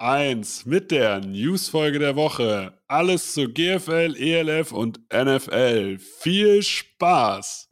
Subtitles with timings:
[0.00, 2.72] 1 mit der Newsfolge der Woche.
[2.86, 5.98] Alles zu GFL, ELF und NFL.
[5.98, 7.67] Viel Spaß!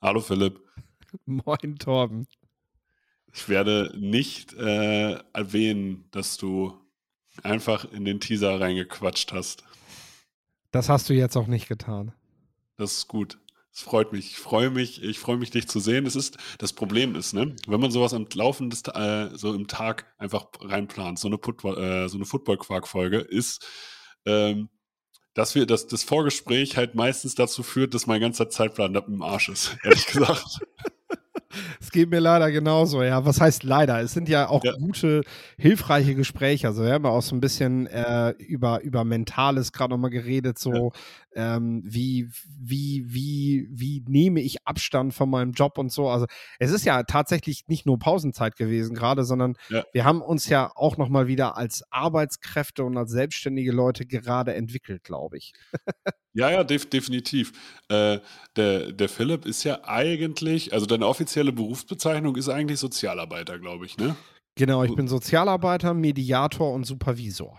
[0.00, 0.60] Hallo Philipp.
[1.26, 2.28] Moin, Torben.
[3.34, 6.78] Ich werde nicht äh, erwähnen, dass du
[7.42, 9.64] einfach in den Teaser reingequatscht hast.
[10.70, 12.12] Das hast du jetzt auch nicht getan.
[12.76, 13.38] Das ist gut.
[13.72, 14.30] Es freut mich.
[14.30, 16.06] Ich freue mich, ich freue mich, dich zu sehen.
[16.06, 19.66] Es ist, das Problem ist, ne, wenn man sowas am Laufen des, äh, so im
[19.66, 23.66] Tag einfach reinplant, so eine, Football, äh, so eine Football-Quark-Folge ist,
[24.26, 24.68] ähm,
[25.38, 29.22] dass wir, dass das Vorgespräch halt meistens dazu führt, dass mein ganzer Zeitplan da im
[29.22, 30.58] Arsch ist, ehrlich gesagt.
[31.88, 33.24] Es geht mir leider genauso, ja.
[33.24, 33.98] Was heißt leider?
[34.02, 34.72] Es sind ja auch Ja.
[34.76, 35.22] gute,
[35.56, 36.66] hilfreiche Gespräche.
[36.66, 40.58] Also wir haben ja auch so ein bisschen äh, über, über Mentales gerade nochmal geredet,
[40.58, 40.92] so
[41.34, 42.28] ähm, wie,
[42.60, 46.10] wie, wie, wie nehme ich Abstand von meinem Job und so.
[46.10, 46.26] Also
[46.58, 49.82] es ist ja tatsächlich nicht nur Pausenzeit gewesen gerade, sondern Ja.
[49.94, 55.04] wir haben uns ja auch nochmal wieder als Arbeitskräfte und als selbstständige Leute gerade entwickelt,
[55.04, 55.54] glaube ich.
[56.34, 57.52] Ja, ja, def definitiv.
[57.88, 58.18] Äh,
[58.54, 63.96] der, der Philipp ist ja eigentlich, also deine offizielle Berufsbezeichnung ist eigentlich Sozialarbeiter, glaube ich,
[63.96, 64.16] ne?
[64.56, 67.58] Genau, ich bin Sozialarbeiter, Mediator und Supervisor.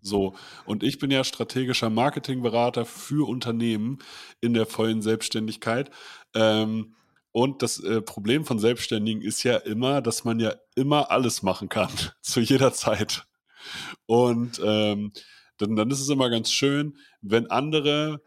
[0.00, 0.34] So,
[0.64, 3.98] und ich bin ja strategischer Marketingberater für Unternehmen
[4.40, 5.90] in der vollen Selbstständigkeit.
[6.34, 6.94] Ähm,
[7.32, 11.68] und das äh, Problem von Selbstständigen ist ja immer, dass man ja immer alles machen
[11.68, 11.90] kann,
[12.22, 13.26] zu jeder Zeit.
[14.06, 15.12] Und ähm,
[15.58, 18.22] dann, dann ist es immer ganz schön, wenn andere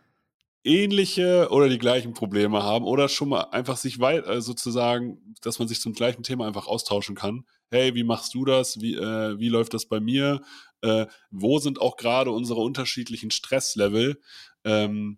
[0.63, 5.59] ähnliche oder die gleichen Probleme haben oder schon mal einfach sich weit, äh, sozusagen, dass
[5.59, 7.45] man sich zum gleichen Thema einfach austauschen kann.
[7.69, 8.79] Hey, wie machst du das?
[8.81, 10.41] Wie, äh, wie läuft das bei mir?
[10.81, 14.21] Äh, wo sind auch gerade unsere unterschiedlichen Stresslevel?
[14.63, 15.17] Ähm,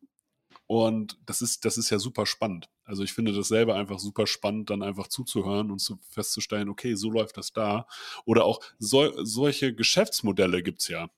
[0.68, 2.70] und das ist, das ist ja super spannend.
[2.86, 6.96] Also ich finde das selber einfach super spannend, dann einfach zuzuhören und zu, festzustellen, okay,
[6.96, 7.88] so läuft das da.
[8.26, 11.10] Oder auch so, solche Geschäftsmodelle gibt's ja.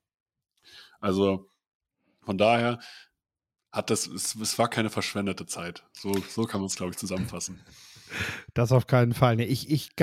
[1.00, 1.50] Also
[2.22, 2.80] von daher
[3.78, 5.84] hat das, es, es war keine verschwendete Zeit.
[5.94, 7.60] So, so kann man es, glaube ich, zusammenfassen.
[8.54, 9.36] Das auf keinen Fall.
[9.36, 9.98] Nee, ich, ich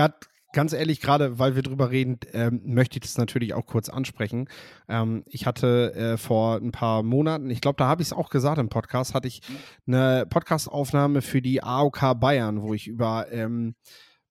[0.55, 4.49] ganz ehrlich, gerade weil wir drüber reden, ähm, möchte ich das natürlich auch kurz ansprechen.
[4.89, 8.29] Ähm, ich hatte äh, vor ein paar Monaten, ich glaube, da habe ich es auch
[8.29, 9.41] gesagt im Podcast, hatte ich
[9.87, 13.75] eine Podcastaufnahme für die AOK Bayern, wo ich über ähm,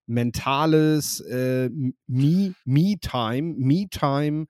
[0.05, 1.69] mentales äh,
[2.07, 4.45] Me- Me-Time, Me-Time,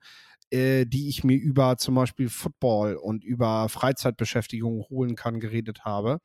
[0.54, 6.18] äh, die ich mir über zum Beispiel Football und über Freizeitbeschäftigung holen kann, geredet habe.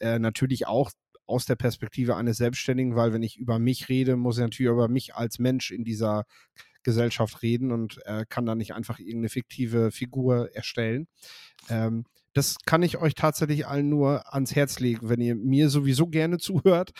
[0.00, 0.90] Äh, natürlich auch
[1.26, 4.88] aus der Perspektive eines Selbstständigen, weil wenn ich über mich rede, muss ich natürlich über
[4.88, 6.24] mich als Mensch in dieser
[6.82, 11.06] Gesellschaft reden und äh, kann da nicht einfach irgendeine fiktive Figur erstellen.
[11.68, 16.08] Ähm, das kann ich euch tatsächlich allen nur ans Herz legen, wenn ihr mir sowieso
[16.08, 16.90] gerne zuhört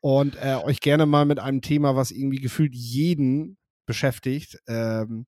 [0.00, 3.56] und äh, euch gerne mal mit einem Thema, was irgendwie gefühlt jeden
[3.86, 5.26] beschäftigt, ähm,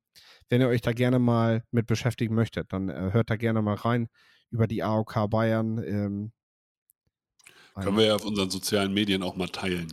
[0.50, 3.76] wenn ihr euch da gerne mal mit beschäftigen möchtet, dann äh, hört da gerne mal
[3.76, 4.08] rein
[4.50, 5.78] über die AOK Bayern.
[5.78, 6.32] Ähm,
[7.80, 9.86] Können wir ja auf unseren sozialen Medien auch mal teilen.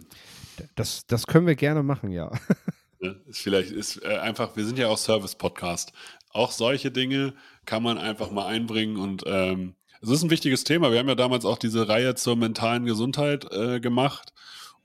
[0.75, 2.31] das, das können wir gerne machen, ja.
[3.27, 5.93] Ist vielleicht ist äh, einfach, wir sind ja auch Service-Podcast.
[6.31, 7.35] Auch solche Dinge
[7.65, 10.91] kann man einfach mal einbringen und ähm, es ist ein wichtiges Thema.
[10.91, 14.33] Wir haben ja damals auch diese Reihe zur mentalen Gesundheit äh, gemacht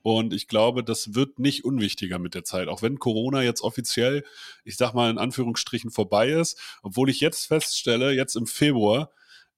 [0.02, 2.68] und ich glaube, das wird nicht unwichtiger mit der Zeit.
[2.68, 4.24] Auch wenn Corona jetzt offiziell,
[4.64, 9.10] ich sag mal in Anführungsstrichen vorbei ist, obwohl ich jetzt feststelle, jetzt im Februar,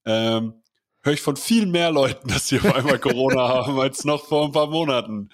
[0.05, 0.61] ähm,
[1.01, 4.45] höre ich von viel mehr Leuten, dass sie auf einmal Corona haben, als noch vor
[4.45, 5.29] ein paar Monaten.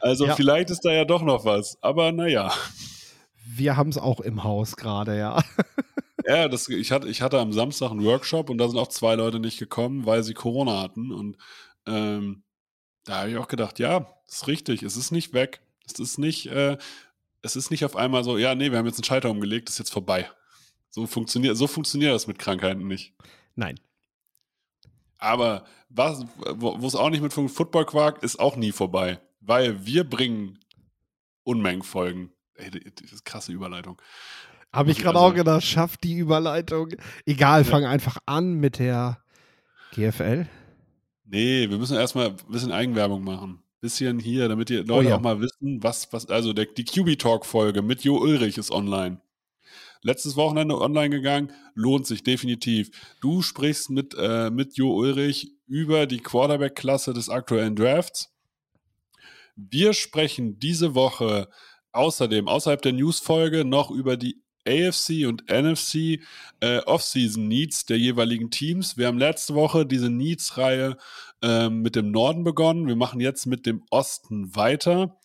[0.00, 0.34] Also Ja.
[0.34, 1.78] vielleicht ist da ja doch noch was.
[1.82, 2.52] Aber naja.
[3.52, 5.42] Wir haben es auch im Haus gerade, ja.
[6.26, 9.14] Ja, das, ich, hatte, ich hatte am Samstag einen Workshop und da sind auch zwei
[9.14, 11.10] Leute nicht gekommen, weil sie Corona hatten.
[11.12, 11.38] Und
[11.86, 12.44] ähm,
[13.10, 15.60] da habe ich auch gedacht, ja, ist richtig, es ist nicht weg.
[15.86, 16.78] Es ist nicht, äh,
[17.42, 19.78] es ist nicht auf einmal so, ja, nee, wir haben jetzt einen Schalter umgelegt, ist
[19.78, 20.30] jetzt vorbei.
[20.90, 23.14] So funktioniert, so funktioniert das mit Krankheiten nicht.
[23.56, 23.78] Nein.
[25.18, 26.24] Aber was,
[26.54, 30.58] wo es auch nicht mit Football Quark ist auch nie vorbei, weil wir bringen
[31.42, 32.32] Unmengen Folgen.
[32.54, 34.00] Ey, das ist krasse Überleitung.
[34.72, 36.90] Habe ich gerade Also- auch gedacht, schafft die Überleitung.
[37.26, 39.18] Egal, fang einfach an mit der
[39.92, 40.46] GFL.
[41.30, 43.62] Nee, wir müssen erstmal ein bisschen Eigenwerbung machen.
[43.80, 45.16] Bisschen hier, damit die Leute Oh ja.
[45.16, 48.72] auch mal wissen, was, was, also der, die QB Talk Folge mit Jo Ulrich ist
[48.72, 49.20] online.
[50.02, 52.90] Letztes Wochenende online gegangen, lohnt sich definitiv.
[53.20, 58.34] Du sprichst mit, äh, mit Jo Ulrich über die Quarterback-Klasse des aktuellen Drafts.
[59.54, 61.48] Wir sprechen diese Woche
[61.92, 66.20] außerdem außerhalb der News-Folge noch über die AFC und NFC
[66.60, 68.96] äh, Off-Season Needs der jeweiligen Teams.
[68.96, 70.96] Wir haben letzte Woche diese Needs-Reihe
[71.42, 72.86] ähm, mit dem Norden begonnen.
[72.86, 75.16] Wir machen jetzt mit dem Osten weiter.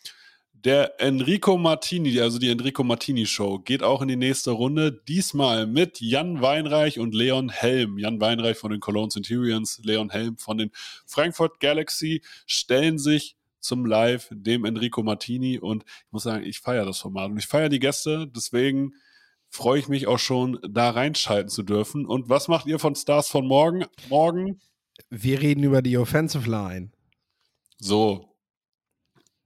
[0.66, 4.92] Der Enrico Martini, also die Enrico Martini Show, geht auch in die nächste Runde.
[5.08, 8.00] Diesmal mit Jan Weinreich und Leon Helm.
[8.00, 10.72] Jan Weinreich von den Cologne Centurions, Leon Helm von den
[11.06, 16.86] Frankfurt Galaxy stellen sich zum Live dem Enrico Martini und ich muss sagen, ich feiere
[16.86, 18.94] das Format und ich feiere die Gäste, deswegen
[19.50, 22.06] freue ich mich auch schon, da reinschalten zu dürfen.
[22.06, 23.86] Und was macht ihr von Stars von morgen?
[24.10, 24.60] Morgen?
[25.10, 26.92] Wir reden über die Offensive Line.
[27.78, 28.36] So,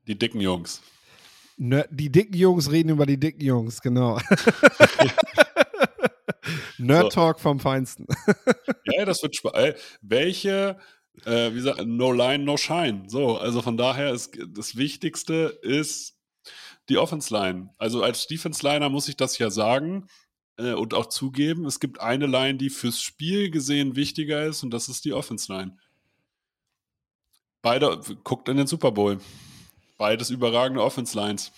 [0.08, 0.82] die dicken Jungs.
[1.58, 4.20] Nö, Die dicken Jungs reden über die dicken Jungs, genau.
[6.78, 8.06] Nerd Talk vom Feinsten.
[8.92, 9.76] Ja, das wird spannend.
[10.02, 10.78] Welche,
[11.26, 13.04] äh, wie gesagt, no line, no shine.
[13.08, 16.19] So, also von daher ist das Wichtigste ist
[16.90, 17.70] die Offense Line.
[17.78, 20.08] Also als Defense Liner muss ich das ja sagen
[20.58, 24.72] äh, und auch zugeben, es gibt eine Line, die fürs Spiel gesehen wichtiger ist und
[24.72, 25.78] das ist die Offense Line.
[27.62, 29.20] Beide, guckt in den Super Bowl.
[29.98, 31.52] Beides überragende Offense Lines.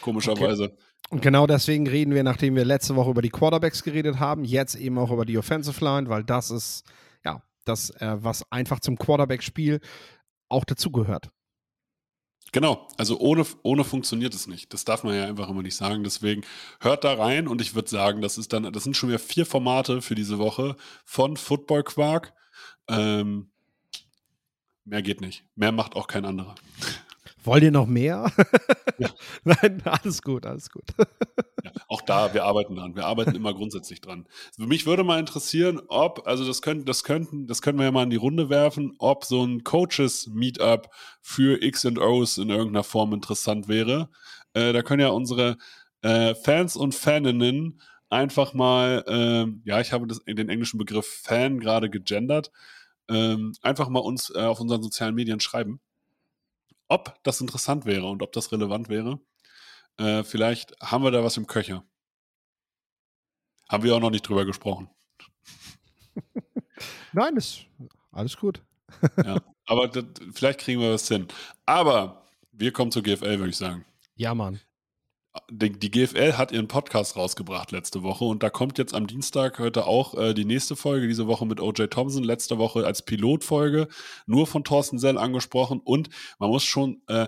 [0.00, 0.76] Komischerweise.
[1.10, 4.74] Und genau deswegen reden wir, nachdem wir letzte Woche über die Quarterbacks geredet haben, jetzt
[4.74, 6.84] eben auch über die Offensive Line, weil das ist,
[7.24, 9.80] ja, das, äh, was einfach zum Quarterback-Spiel
[10.48, 11.30] auch dazugehört.
[12.52, 14.72] Genau, also ohne, ohne funktioniert es nicht.
[14.72, 16.04] Das darf man ja einfach immer nicht sagen.
[16.04, 16.42] Deswegen
[16.80, 19.46] hört da rein und ich würde sagen, das ist dann, das sind schon wieder vier
[19.46, 22.32] Formate für diese Woche von Football Quark.
[22.88, 23.50] Ähm,
[24.84, 25.44] mehr geht nicht.
[25.54, 26.54] Mehr macht auch kein anderer.
[27.46, 28.30] Wollt ihr noch mehr?
[29.44, 30.84] Nein, alles gut, alles gut.
[31.62, 32.96] Ja, auch da, wir arbeiten dran.
[32.96, 34.26] Wir arbeiten immer grundsätzlich dran.
[34.56, 37.92] Für mich würde mal interessieren, ob, also das können, das könnten, das können wir ja
[37.92, 40.88] mal in die Runde werfen, ob so ein Coaches-Meetup
[41.20, 44.08] für X und O's in irgendeiner Form interessant wäre.
[44.54, 45.56] Äh, da können ja unsere
[46.02, 51.60] äh, Fans und Faninnen einfach mal, ähm, ja, ich habe das, den englischen Begriff Fan
[51.60, 52.50] gerade gegendert,
[53.08, 55.80] ähm, einfach mal uns äh, auf unseren sozialen Medien schreiben,
[56.88, 59.20] ob das interessant wäre und ob das relevant wäre.
[59.98, 61.84] Äh, vielleicht haben wir da was im Köcher.
[63.68, 64.88] Haben wir auch noch nicht drüber gesprochen.
[67.12, 67.66] Nein, ist
[68.12, 68.62] alles gut.
[69.24, 69.40] Ja.
[69.66, 71.26] Aber das, vielleicht kriegen wir was hin.
[71.64, 73.84] Aber wir kommen zur GFL, würde ich sagen.
[74.14, 74.60] Ja, Mann.
[75.50, 79.86] Die, GFL hat ihren Podcast rausgebracht letzte Woche und da kommt jetzt am Dienstag heute
[79.86, 83.88] auch äh, die nächste Folge, diese Woche mit OJ Thompson, letzte Woche als Pilotfolge,
[84.26, 87.26] nur von Thorsten Sell angesprochen und man muss schon äh,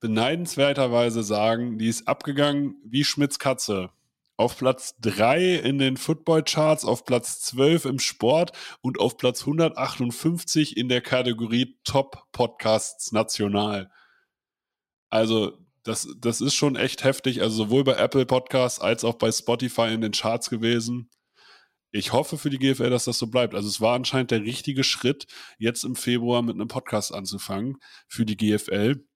[0.00, 3.90] beneidenswerterweise sagen, die ist abgegangen wie Schmitz Katze.
[4.38, 8.52] Auf Platz 3 in den Football-Charts, auf Platz 12 im Sport
[8.82, 13.90] und auf Platz 158 in der Kategorie Top Podcasts national.
[15.08, 17.42] Also, das, das ist schon echt heftig.
[17.42, 21.10] Also, sowohl bei Apple Podcasts als auch bei Spotify in den Charts gewesen.
[21.92, 23.54] Ich hoffe für die GFL, dass das so bleibt.
[23.54, 25.26] Also, es war anscheinend der richtige Schritt,
[25.58, 27.78] jetzt im Februar mit einem Podcast anzufangen
[28.08, 29.06] für die GFL,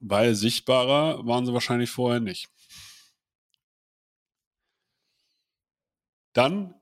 [0.00, 2.48] weil sichtbarer waren sie wahrscheinlich vorher nicht.
[6.32, 6.74] Dann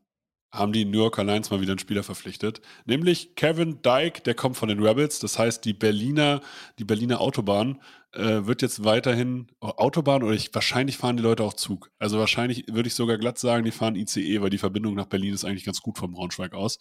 [0.52, 4.56] haben die New Yorker Lions mal wieder einen Spieler verpflichtet, nämlich Kevin Dyke, der kommt
[4.56, 5.18] von den Rebels.
[5.18, 6.40] Das heißt, die Berliner,
[6.78, 7.80] die Berliner Autobahn
[8.12, 11.90] äh, wird jetzt weiterhin oh, Autobahn oder ich, wahrscheinlich fahren die Leute auch Zug.
[11.98, 15.32] Also wahrscheinlich würde ich sogar glatt sagen, die fahren ICE, weil die Verbindung nach Berlin
[15.32, 16.78] ist eigentlich ganz gut vom Braunschweig aus.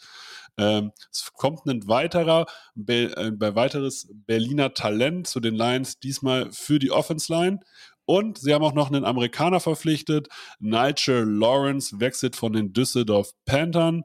[0.57, 2.45] Ähm, es kommt ein weiterer,
[2.87, 7.59] äh, bei weiteres Berliner Talent zu den Lions, diesmal für die Offense Line.
[8.05, 10.27] Und sie haben auch noch einen Amerikaner verpflichtet.
[10.59, 14.03] Nigel Lawrence wechselt von den Düsseldorf Panthern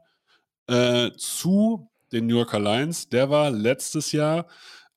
[0.67, 3.09] äh, zu den New Yorker Lions.
[3.09, 4.47] Der war letztes Jahr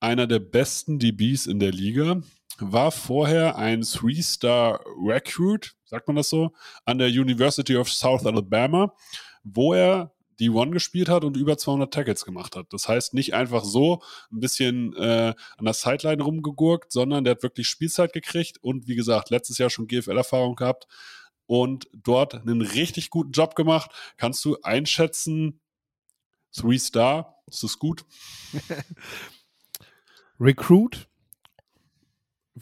[0.00, 2.20] einer der besten DBs in der Liga.
[2.58, 6.52] War vorher ein Three-Star Recruit, sagt man das so,
[6.84, 8.94] an der University of South Alabama,
[9.42, 12.72] wo er die One gespielt hat und über 200 Tackles gemacht hat.
[12.72, 17.42] Das heißt, nicht einfach so ein bisschen äh, an der Sideline rumgegurkt, sondern der hat
[17.42, 20.88] wirklich Spielzeit gekriegt und wie gesagt, letztes Jahr schon GFL-Erfahrung gehabt
[21.46, 23.90] und dort einen richtig guten Job gemacht.
[24.16, 25.60] Kannst du einschätzen,
[26.52, 28.04] Three Star, ist das gut?
[30.40, 31.09] Recruit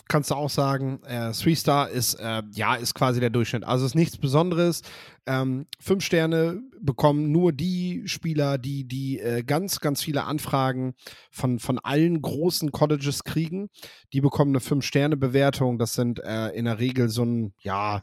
[0.07, 3.64] kannst du auch sagen, äh, Three Star ist, äh, ja, ist quasi der Durchschnitt.
[3.64, 4.83] Also ist nichts Besonderes.
[5.26, 10.95] Ähm, fünf Sterne bekommen nur die Spieler, die, die äh, ganz, ganz viele Anfragen
[11.30, 13.68] von, von allen großen Colleges kriegen.
[14.12, 15.78] Die bekommen eine Fünf-Sterne-Bewertung.
[15.78, 18.02] Das sind äh, in der Regel so ein, ja,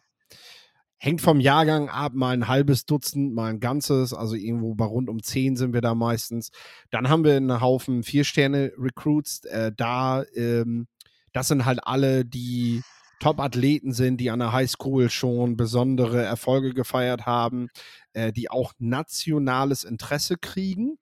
[0.98, 5.10] hängt vom Jahrgang ab, mal ein halbes Dutzend, mal ein ganzes, also irgendwo bei rund
[5.10, 6.50] um zehn sind wir da meistens.
[6.90, 10.88] Dann haben wir einen Haufen Vier-Sterne-Recruits, äh, da ähm,
[11.36, 12.82] das sind halt alle, die
[13.20, 17.68] Top-Athleten sind, die an der Highschool schon besondere Erfolge gefeiert haben,
[18.14, 20.98] äh, die auch nationales Interesse kriegen.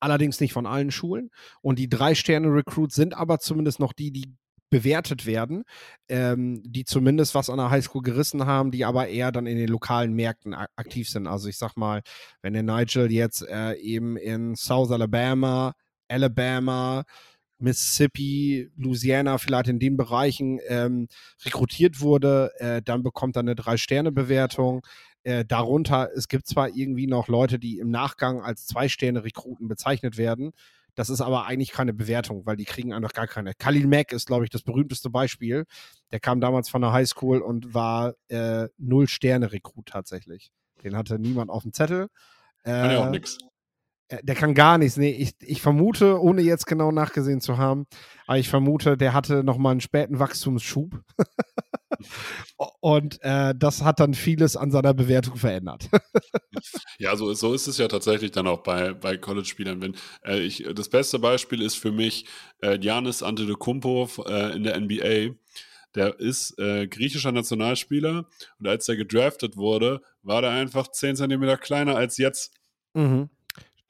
[0.00, 1.30] Allerdings nicht von allen Schulen.
[1.62, 4.34] Und die Drei-Sterne-Recruits sind aber zumindest noch die, die
[4.68, 5.62] bewertet werden,
[6.08, 9.68] ähm, die zumindest was an der Highschool gerissen haben, die aber eher dann in den
[9.68, 11.28] lokalen Märkten aktiv sind.
[11.28, 12.02] Also ich sag mal,
[12.42, 15.74] wenn der Nigel jetzt äh, eben in South Alabama,
[16.08, 17.04] Alabama,
[17.60, 21.08] Mississippi, Louisiana, vielleicht in den Bereichen ähm,
[21.44, 24.86] rekrutiert wurde, äh, dann bekommt er eine Drei-Sterne-Bewertung.
[25.22, 30.52] Äh, darunter, es gibt zwar irgendwie noch Leute, die im Nachgang als Zwei-Sterne-Rekruten bezeichnet werden.
[30.94, 33.54] Das ist aber eigentlich keine Bewertung, weil die kriegen einfach gar keine.
[33.54, 35.64] Khalil Mack ist, glaube ich, das berühmteste Beispiel.
[36.10, 40.50] Der kam damals von der Highschool und war äh, Null-Sterne-Rekrut tatsächlich.
[40.82, 42.08] Den hatte niemand auf dem Zettel.
[42.64, 43.38] Kann ja auch äh, nix.
[44.10, 44.96] Äh, der kann gar nichts.
[44.96, 47.86] Nee, ich, ich vermute, ohne jetzt genau nachgesehen zu haben,
[48.26, 51.00] aber ich vermute, der hatte nochmal einen späten Wachstumsschub.
[52.80, 55.88] Und äh, das hat dann vieles an seiner Bewertung verändert.
[56.98, 59.82] ja, so, so ist es ja tatsächlich dann auch bei, bei College-Spielern.
[59.82, 62.26] Wenn, äh, ich, das beste Beispiel ist für mich
[62.60, 65.34] äh, Giannis Antetokounmpo äh, in der NBA.
[65.96, 68.24] Der ist äh, griechischer Nationalspieler
[68.60, 72.54] und als er gedraftet wurde, war der einfach 10 Zentimeter kleiner als jetzt.
[72.94, 73.28] Mhm.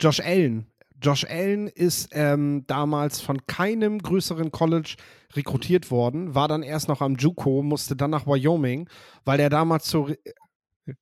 [0.00, 0.66] Josh Allen.
[1.02, 4.96] Josh Allen ist ähm, damals von keinem größeren College
[5.34, 8.88] rekrutiert worden, war dann erst noch am JUCO, musste dann nach Wyoming,
[9.24, 10.16] weil der damals zur Re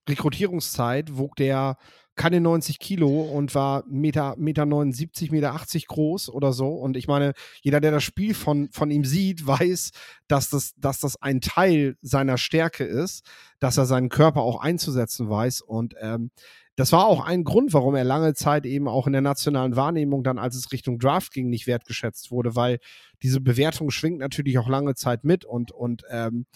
[0.07, 1.79] Rekrutierungszeit wog der
[2.19, 6.69] keine 90 Kilo und war Meter, Meter 79, Meter 80 groß oder so.
[6.75, 9.93] Und ich meine, jeder, der das Spiel von, von ihm sieht, weiß,
[10.27, 13.25] dass das, dass das ein Teil seiner Stärke ist,
[13.61, 15.63] dass er seinen Körper auch einzusetzen weiß.
[15.63, 16.31] Und ähm,
[16.79, 20.23] das war auch ein Grund, warum er lange Zeit eben auch in der nationalen Wahrnehmung
[20.23, 22.79] dann, als es Richtung Draft ging, nicht wertgeschätzt wurde, weil
[23.21, 26.47] diese Bewertung schwingt natürlich auch lange Zeit mit und, und ähm,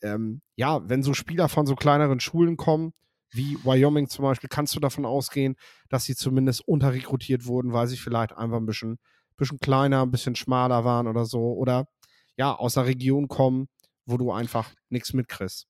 [0.00, 2.92] ähm, ja, wenn so Spieler von so kleineren Schulen kommen,
[3.32, 5.56] wie Wyoming zum Beispiel, kannst du davon ausgehen,
[5.88, 9.00] dass sie zumindest unterrekrutiert wurden, weil sie vielleicht einfach ein bisschen,
[9.36, 11.54] bisschen kleiner, ein bisschen schmaler waren oder so.
[11.54, 11.88] Oder
[12.36, 13.66] ja, aus einer Region kommen,
[14.06, 15.66] wo du einfach nichts mitkriegst.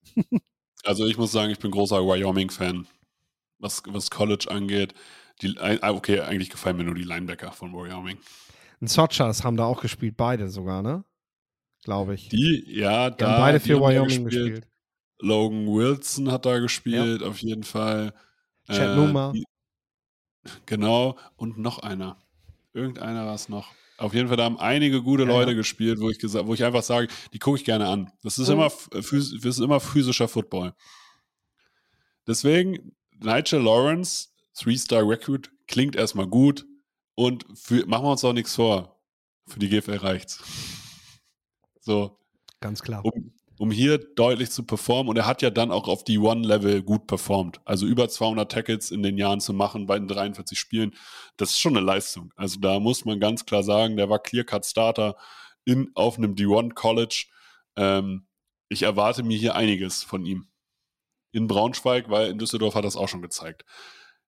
[0.84, 2.86] also ich muss sagen, ich bin großer Wyoming-Fan
[3.62, 4.94] was, was College angeht.
[5.40, 8.18] Die, ah, okay, eigentlich gefallen mir nur die Linebacker von Wyoming.
[8.80, 11.04] Und Sochas haben da auch gespielt, beide sogar, ne?
[11.84, 12.28] Glaube ich.
[12.28, 13.32] Die, ja, die da.
[13.32, 14.54] Haben beide für Wyoming gespielt.
[14.54, 14.68] gespielt.
[15.20, 17.26] Logan Wilson hat da gespielt, ja.
[17.26, 18.12] auf jeden Fall.
[18.66, 19.32] Chad äh, Numa.
[20.66, 22.18] Genau, und noch einer.
[22.72, 23.72] Irgendeiner war es noch.
[23.98, 25.56] Auf jeden Fall, da haben einige gute ja, Leute ja.
[25.56, 28.10] gespielt, wo ich, gesagt, wo ich einfach sage, die gucke ich gerne an.
[28.22, 28.54] Das ist, mhm.
[28.54, 30.74] immer, das ist immer physischer Football.
[32.26, 36.66] Deswegen, Nigel Lawrence, Three-Star Recruit, klingt erstmal gut
[37.14, 39.00] und für, machen wir uns auch nichts vor.
[39.46, 40.42] Für die GFL reicht's.
[41.84, 42.16] So.
[42.60, 43.04] Ganz klar.
[43.04, 46.82] Um, um hier deutlich zu performen und er hat ja dann auch auf die One-Level
[46.82, 47.60] gut performt.
[47.64, 50.94] Also über 200 Tackles in den Jahren zu machen bei den 43 Spielen,
[51.36, 52.32] das ist schon eine Leistung.
[52.36, 55.16] Also da muss man ganz klar sagen, der war Clear-Cut-Starter
[55.64, 57.26] in, auf einem D1 College.
[57.74, 58.26] Ähm,
[58.68, 60.46] ich erwarte mir hier einiges von ihm
[61.32, 63.64] in Braunschweig, weil in Düsseldorf hat das auch schon gezeigt.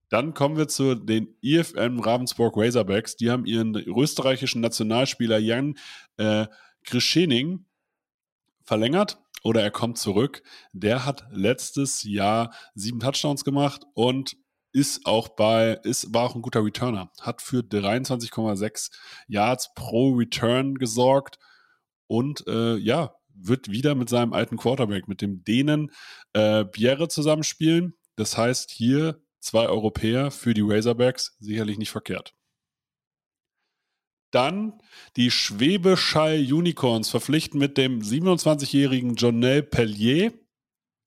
[0.09, 3.17] Dann kommen wir zu den IFM Ravensburg Razorbacks.
[3.17, 5.77] Die haben ihren österreichischen Nationalspieler Jan
[6.19, 6.47] äh,
[6.85, 7.67] Krischening
[8.65, 10.43] verlängert oder er kommt zurück.
[10.73, 14.37] Der hat letztes Jahr sieben Touchdowns gemacht und
[14.73, 17.11] ist auch bei, ist, war auch ein guter Returner.
[17.21, 18.91] Hat für 23,6
[19.29, 21.39] Yards pro Return gesorgt
[22.07, 25.91] und äh, ja, wird wieder mit seinem alten Quarterback, mit dem Dänen
[26.33, 27.95] äh, Bjerre zusammenspielen.
[28.17, 32.35] Das heißt, hier zwei Europäer für die Razorbacks sicherlich nicht verkehrt.
[34.31, 34.81] Dann
[35.17, 40.33] die Schwebeschall Unicorns verpflichten mit dem 27-jährigen Jonel Pellier.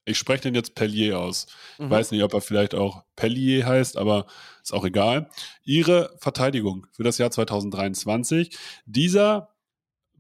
[0.05, 1.47] Ich spreche den jetzt Pellier aus.
[1.73, 1.89] Ich mhm.
[1.89, 4.27] weiß nicht, ob er vielleicht auch Pellier heißt, aber
[4.63, 5.29] ist auch egal.
[5.63, 8.57] Ihre Verteidigung für das Jahr 2023.
[8.85, 9.56] Dieser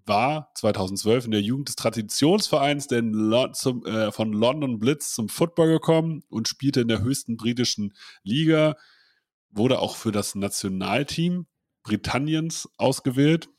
[0.07, 6.23] war 2012 in der Jugend des Traditionsvereins zum, äh, von London Blitz zum Football gekommen
[6.29, 8.75] und spielte in der höchsten britischen Liga.
[9.49, 11.47] wurde auch für das Nationalteam
[11.81, 13.49] Britanniens ausgewählt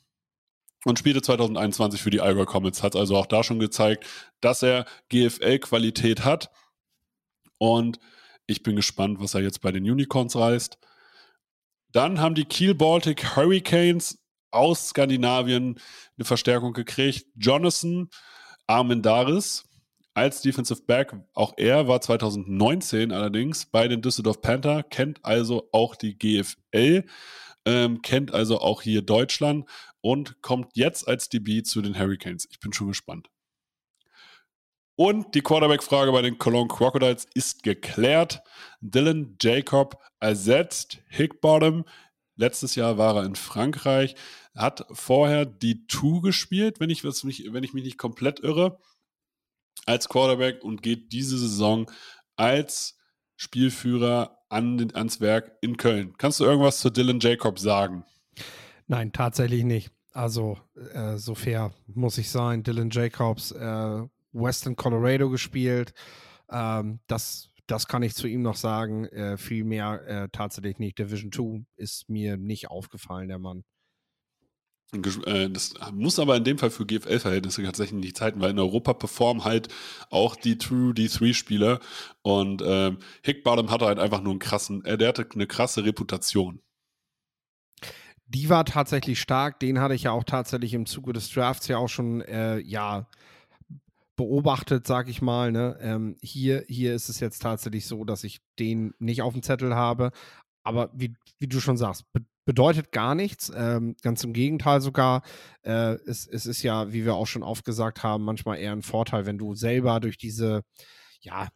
[0.85, 2.83] und spielte 2021 für die Allgäu Comets.
[2.83, 4.07] Hat also auch da schon gezeigt,
[4.40, 6.50] dass er GFL-Qualität hat.
[7.59, 7.99] Und
[8.47, 10.78] ich bin gespannt, was er jetzt bei den Unicorns reißt.
[11.90, 14.19] Dann haben die Kiel Baltic Hurricanes
[14.50, 15.78] aus Skandinavien
[16.17, 17.26] eine Verstärkung gekriegt.
[17.37, 18.09] Jonathan
[18.67, 19.64] Armendaris
[20.14, 25.95] als Defensive Back, auch er war 2019 allerdings bei den Düsseldorf Panther, kennt also auch
[25.95, 27.05] die GFL,
[27.64, 29.69] ähm, kennt also auch hier Deutschland
[30.00, 32.49] und kommt jetzt als DB zu den Hurricanes.
[32.50, 33.28] Ich bin schon gespannt.
[34.97, 38.43] Und die Quarterback-Frage bei den Cologne Crocodiles ist geklärt.
[38.81, 41.85] Dylan Jacob ersetzt Hickbottom.
[42.38, 44.14] Letztes Jahr war er in Frankreich,
[44.54, 48.78] hat vorher die Two gespielt, wenn ich, wenn ich mich nicht komplett irre,
[49.87, 51.90] als Quarterback und geht diese Saison
[52.37, 52.97] als
[53.37, 56.14] Spielführer an den, ans Werk in Köln.
[56.16, 58.04] Kannst du irgendwas zu Dylan Jacob sagen?
[58.87, 59.90] Nein, tatsächlich nicht.
[60.12, 60.59] Also,
[60.92, 62.62] äh, so fair muss ich sein.
[62.62, 64.02] Dylan Jacobs, äh,
[64.33, 65.92] Western Colorado gespielt.
[66.50, 69.05] Ähm, das, das kann ich zu ihm noch sagen.
[69.07, 70.99] Äh, viel mehr äh, tatsächlich nicht.
[70.99, 73.65] Division 2 ist mir nicht aufgefallen, der Mann.
[74.93, 78.95] Äh, das muss aber in dem Fall für GFL-Verhältnisse tatsächlich nicht zeiten, weil in Europa
[78.95, 79.69] performen halt
[80.09, 81.81] auch die True D3-Spieler
[82.23, 86.63] und ähm, Hickbottom hatte halt einfach nur einen krassen, äh, der hatte eine krasse Reputation.
[88.29, 91.77] Die war tatsächlich stark, den hatte ich ja auch tatsächlich im Zuge des Drafts ja
[91.77, 93.09] auch schon, äh, ja,
[94.19, 95.51] beobachtet, sag ich mal.
[95.51, 95.79] Ne?
[95.81, 99.75] Ähm, hier, hier ist es jetzt tatsächlich so, dass ich den nicht auf dem Zettel
[99.75, 100.11] habe.
[100.63, 103.53] Aber wie, wie du schon sagst, be bedeutet gar nichts.
[103.55, 105.23] Ähm, ganz im Gegenteil sogar.
[105.65, 109.27] Äh, es, es ist ja, wie wir auch schon aufgesagt haben, manchmal eher ein Vorteil,
[109.27, 110.63] wenn du selber durch diese,
[111.21, 111.49] ja,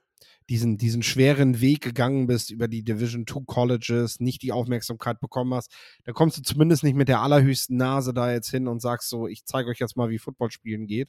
[0.49, 5.54] diesen, diesen schweren Weg gegangen bist über die Division 2 Colleges, nicht die Aufmerksamkeit bekommen
[5.54, 5.72] hast,
[6.04, 9.26] dann kommst du zumindest nicht mit der allerhöchsten Nase da jetzt hin und sagst so,
[9.26, 11.08] ich zeige euch jetzt mal, wie Football spielen geht,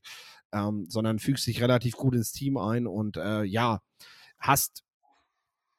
[0.52, 3.80] ähm, sondern fügst dich relativ gut ins Team ein und äh, ja,
[4.39, 4.84] hast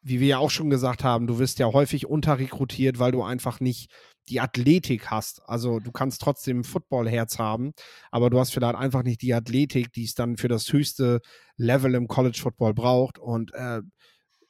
[0.05, 3.59] wie wir ja auch schon gesagt haben, du wirst ja häufig unterrekrutiert, weil du einfach
[3.59, 3.91] nicht
[4.29, 5.43] die Athletik hast.
[5.49, 7.73] Also du kannst trotzdem Footballherz haben,
[8.11, 11.21] aber du hast vielleicht einfach nicht die Athletik, die es dann für das höchste
[11.57, 13.19] Level im College Football braucht.
[13.19, 13.83] Und äh,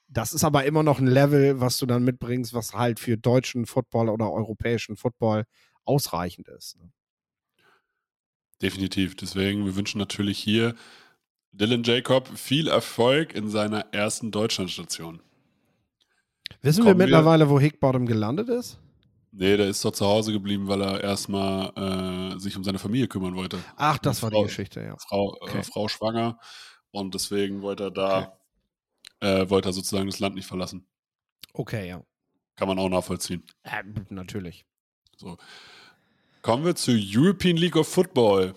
[0.08, 3.66] das ist aber immer noch ein Level, was du dann mitbringst, was halt für deutschen
[3.66, 5.44] Football oder europäischen Football
[5.84, 6.76] ausreichend ist.
[6.78, 6.90] Ne?
[8.62, 9.16] Definitiv.
[9.16, 10.74] Deswegen, wir wünschen natürlich hier
[11.52, 15.20] Dylan Jacob viel Erfolg in seiner ersten Deutschlandstation.
[16.62, 18.78] Wissen wir mittlerweile, wir, wo Hickbottom gelandet ist?
[19.36, 23.08] Nee, der ist doch zu Hause geblieben, weil er erstmal äh, sich um seine Familie
[23.08, 23.58] kümmern wollte.
[23.74, 24.96] Ach, das war Frau, die Geschichte, ja.
[24.96, 25.58] Frau, äh, okay.
[25.58, 26.38] äh, Frau schwanger
[26.92, 28.38] und deswegen wollte er da,
[29.20, 29.42] okay.
[29.42, 30.86] äh, wollte er sozusagen das Land nicht verlassen.
[31.52, 32.04] Okay, ja.
[32.54, 33.42] Kann man auch nachvollziehen.
[33.64, 34.64] Ja, natürlich.
[35.16, 35.36] So.
[36.42, 38.54] Kommen wir zur European League of Football.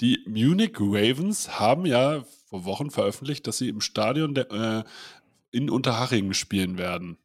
[0.00, 4.84] Die Munich Ravens haben ja vor Wochen veröffentlicht, dass sie im Stadion der, äh,
[5.50, 7.18] in Unterhaching spielen werden.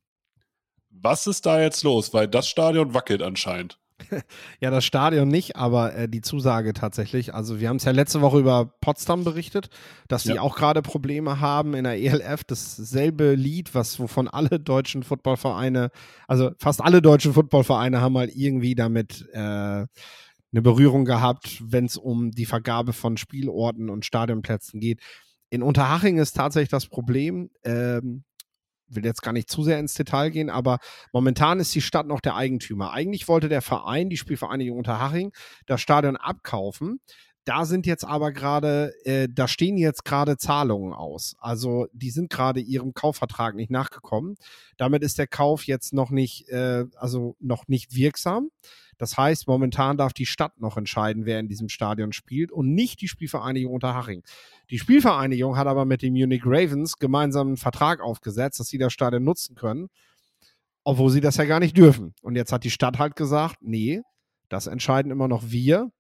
[1.02, 2.14] Was ist da jetzt los?
[2.14, 3.80] Weil das Stadion wackelt anscheinend.
[4.60, 7.34] ja, das Stadion nicht, aber äh, die Zusage tatsächlich.
[7.34, 9.70] Also wir haben es ja letzte Woche über Potsdam berichtet,
[10.08, 10.34] dass ja.
[10.34, 12.44] die auch gerade Probleme haben in der ELF.
[12.44, 15.90] Dasselbe Lied, was wovon alle deutschen Footballvereine,
[16.28, 21.98] also fast alle deutschen Footballvereine haben mal irgendwie damit äh, eine Berührung gehabt, wenn es
[21.98, 25.02] um die Vergabe von Spielorten und Stadionplätzen geht.
[25.50, 28.24] In Unterhaching ist tatsächlich das Problem, ähm,
[28.90, 30.80] will jetzt gar nicht zu sehr ins Detail gehen, aber
[31.12, 32.92] momentan ist die Stadt noch der Eigentümer.
[32.92, 35.32] Eigentlich wollte der Verein, die Spielvereinigung Unterhaching,
[35.66, 37.00] das Stadion abkaufen.
[37.48, 41.38] Da sind jetzt aber gerade, äh, da stehen jetzt gerade Zahlungen aus.
[41.40, 44.36] Also die sind gerade ihrem Kaufvertrag nicht nachgekommen.
[44.76, 48.50] Damit ist der Kauf jetzt noch nicht, äh, also noch nicht wirksam.
[48.98, 53.02] Das heißt, momentan darf die Stadt noch entscheiden, wer in diesem Stadion spielt und nicht
[53.02, 54.24] die Spielvereinigung Unterhaching.
[54.70, 58.94] Die Spielvereinigung hat aber mit den Munich Ravens gemeinsam einen Vertrag aufgesetzt, dass sie das
[58.94, 59.90] Stadion nutzen können,
[60.84, 62.14] obwohl sie das ja gar nicht dürfen.
[62.22, 64.02] Und jetzt hat die Stadt halt gesagt, nee,
[64.50, 65.92] das entscheiden immer noch wir.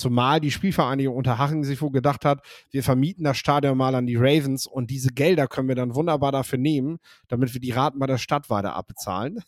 [0.00, 4.16] Zumal die Spielvereinigung Unterhaching sich wohl gedacht hat, wir vermieten das Stadion mal an die
[4.16, 8.06] Ravens und diese Gelder können wir dann wunderbar dafür nehmen, damit wir die Raten bei
[8.06, 9.42] der Stadt weiter abbezahlen.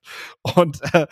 [0.56, 1.06] und äh,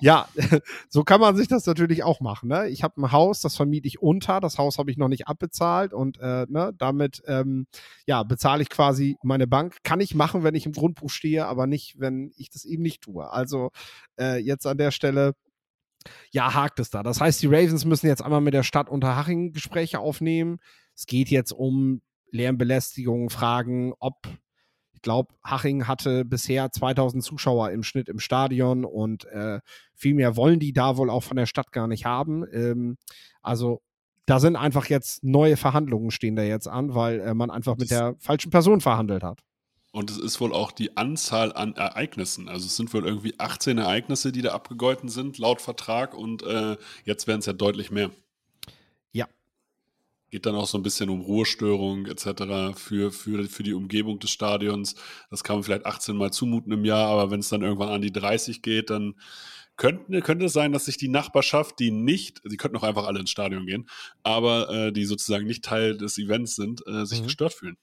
[0.00, 0.26] ja,
[0.88, 2.48] so kann man sich das natürlich auch machen.
[2.48, 2.68] Ne?
[2.70, 5.92] Ich habe ein Haus, das vermiete ich unter, das Haus habe ich noch nicht abbezahlt
[5.92, 7.68] und äh, ne, damit ähm,
[8.06, 9.76] ja, bezahle ich quasi meine Bank.
[9.84, 13.02] Kann ich machen, wenn ich im Grundbuch stehe, aber nicht, wenn ich das eben nicht
[13.02, 13.30] tue.
[13.30, 13.70] Also
[14.18, 15.34] äh, jetzt an der Stelle
[16.30, 17.02] ja, hakt es da.
[17.02, 20.58] Das heißt, die Ravens müssen jetzt einmal mit der Stadt Unterhaching Gespräche aufnehmen.
[20.94, 24.26] Es geht jetzt um Lärmbelästigung, Fragen, ob
[25.04, 29.60] glaube, Haching hatte bisher 2000 Zuschauer im Schnitt im Stadion und äh,
[29.94, 32.44] viel mehr wollen die da wohl auch von der Stadt gar nicht haben.
[32.52, 32.96] Ähm,
[33.40, 33.80] also
[34.26, 37.90] da sind einfach jetzt neue Verhandlungen stehen da jetzt an, weil äh, man einfach mit
[37.90, 39.40] der falschen Person verhandelt hat.
[39.94, 42.48] Und es ist wohl auch die Anzahl an Ereignissen.
[42.48, 46.14] Also es sind wohl irgendwie 18 Ereignisse, die da abgegolten sind, laut Vertrag.
[46.14, 48.10] Und äh, jetzt werden es ja deutlich mehr.
[49.12, 49.28] Ja.
[50.32, 52.76] Geht dann auch so ein bisschen um Ruhestörung etc.
[52.76, 54.96] Für, für, für die Umgebung des Stadions.
[55.30, 58.02] Das kann man vielleicht 18 Mal zumuten im Jahr, aber wenn es dann irgendwann an
[58.02, 59.14] die 30 geht, dann
[59.76, 63.20] könnte, könnte es sein, dass sich die Nachbarschaft, die nicht, sie könnten auch einfach alle
[63.20, 63.88] ins Stadion gehen,
[64.24, 67.26] aber äh, die sozusagen nicht Teil des Events sind, äh, sich mhm.
[67.26, 67.76] gestört fühlen.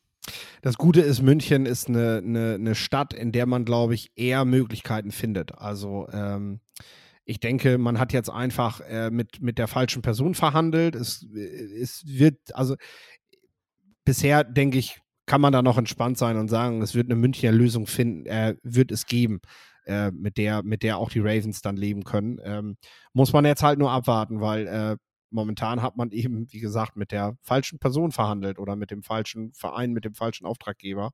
[0.62, 4.46] Das Gute ist, München ist eine, eine, eine Stadt, in der man, glaube ich, eher
[4.46, 5.58] Möglichkeiten findet.
[5.58, 6.60] Also ähm,
[7.26, 10.96] ich denke, man hat jetzt einfach äh, mit, mit der falschen Person verhandelt.
[10.96, 12.76] Es, es wird, also
[14.06, 17.52] bisher, denke ich, kann man da noch entspannt sein und sagen, es wird eine Münchner
[17.52, 19.40] Lösung finden, äh, wird es geben,
[19.86, 22.40] äh, mit, der, mit der auch die Ravens dann leben können.
[22.44, 22.78] Ähm,
[23.14, 24.98] muss man jetzt halt nur abwarten, weil äh,
[25.32, 29.54] momentan hat man eben, wie gesagt, mit der falschen Person verhandelt oder mit dem falschen
[29.54, 31.12] Verein, mit dem falschen Auftraggeber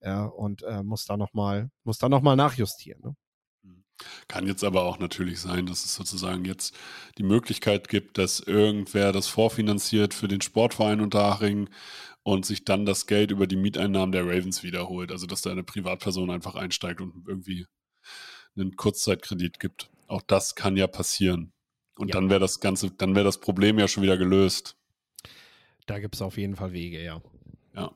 [0.00, 3.00] äh, und äh, muss da nochmal noch, nachjustieren.
[3.02, 3.16] Ne?
[3.62, 3.84] Hm.
[4.28, 6.76] Kann jetzt aber auch natürlich sein, dass es sozusagen jetzt
[7.18, 11.70] die Möglichkeit gibt, dass irgendwer das vorfinanziert für den Sportverein Unterhaching
[12.22, 15.12] und sich dann das Geld über die Mieteinnahmen der Ravens wiederholt.
[15.12, 17.66] Also dass da eine Privatperson einfach einsteigt und irgendwie
[18.56, 19.90] einen Kurzzeitkredit gibt.
[20.06, 21.53] Auch das kann ja passieren.
[21.96, 22.14] Und ja.
[22.14, 24.76] dann wäre das Ganze, dann wäre das Problem ja schon wieder gelöst.
[25.86, 27.20] Da gibt es auf jeden Fall Wege, ja.
[27.74, 27.92] Ja.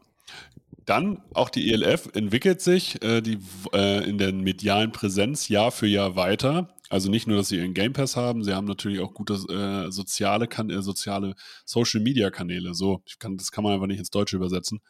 [0.85, 3.39] Dann auch die ELF entwickelt sich äh, die,
[3.73, 6.75] äh, in der medialen Präsenz Jahr für Jahr weiter.
[6.89, 9.91] Also nicht nur, dass sie ihren Game Pass haben, sie haben natürlich auch gute äh,
[9.91, 11.35] soziale, kan äh, soziale
[11.67, 12.75] Social Media Kanäle.
[12.75, 14.81] So, kann, das kann man einfach nicht ins Deutsche übersetzen.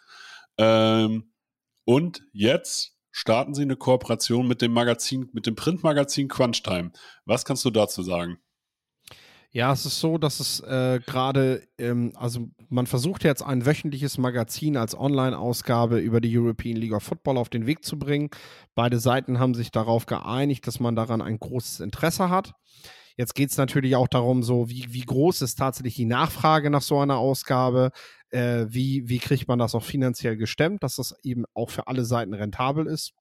[0.57, 1.33] Ähm,
[1.85, 6.93] und jetzt starten sie eine Kooperation mit dem Magazin, mit dem Printmagazin Crunchtime.
[7.25, 8.39] Was kannst du dazu sagen?
[9.51, 14.19] Ja, es ist so, dass es äh, gerade, ähm, also man versucht jetzt ein wöchentliches
[14.19, 18.29] Magazin als Online-Ausgabe über die European League of Football auf den Weg zu bringen.
[18.75, 22.53] Beide Seiten haben sich darauf geeinigt, dass man daran ein großes Interesse hat.
[23.17, 26.83] Jetzt geht es natürlich auch darum, so wie, wie groß ist tatsächlich die Nachfrage nach
[26.83, 27.91] so einer Ausgabe,
[28.31, 32.05] äh, wie, wie kriegt man das auch finanziell gestemmt, dass das eben auch für alle
[32.05, 33.15] Seiten rentabel ist.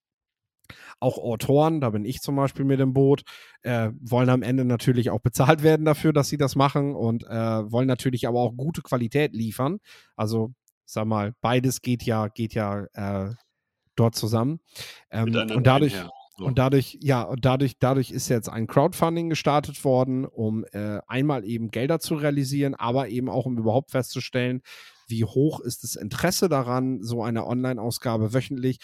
[0.99, 3.23] Auch Autoren, da bin ich zum Beispiel mit im Boot,
[3.61, 7.71] äh, wollen am Ende natürlich auch bezahlt werden dafür, dass sie das machen und äh,
[7.71, 9.79] wollen natürlich aber auch gute Qualität liefern.
[10.15, 10.51] Also,
[10.85, 13.33] sag mal, beides geht ja, geht ja äh,
[13.95, 14.59] dort zusammen.
[15.11, 15.95] Ähm, und dadurch.
[15.95, 16.11] Einher.
[16.37, 16.45] So.
[16.45, 21.43] Und dadurch, ja, und dadurch, dadurch ist jetzt ein Crowdfunding gestartet worden, um äh, einmal
[21.43, 24.61] eben Gelder zu realisieren, aber eben auch um überhaupt festzustellen,
[25.07, 28.77] wie hoch ist das Interesse daran, so eine Online-Ausgabe wöchentlich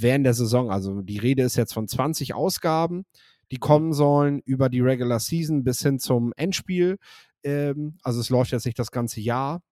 [0.00, 0.70] während der Saison.
[0.70, 3.04] Also die Rede ist jetzt von 20 Ausgaben,
[3.50, 6.98] die kommen sollen über die Regular Season bis hin zum Endspiel.
[7.42, 9.62] Ähm, also es läuft jetzt nicht das ganze Jahr,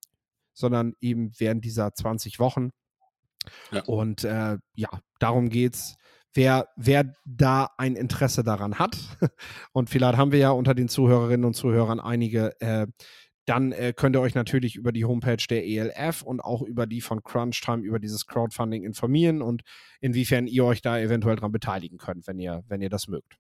[0.53, 2.71] sondern eben während dieser 20 Wochen.
[3.71, 3.83] Ja.
[3.85, 5.97] Und äh, ja, darum geht's.
[6.35, 8.99] Wer, wer da ein Interesse daran hat,
[9.73, 12.87] und vielleicht haben wir ja unter den Zuhörerinnen und Zuhörern einige, äh,
[13.47, 17.01] dann äh, könnt ihr euch natürlich über die Homepage der ELF und auch über die
[17.01, 19.63] von Crunchtime über dieses Crowdfunding informieren und
[20.01, 23.39] inwiefern ihr euch da eventuell dran beteiligen könnt, wenn ihr, wenn ihr das mögt.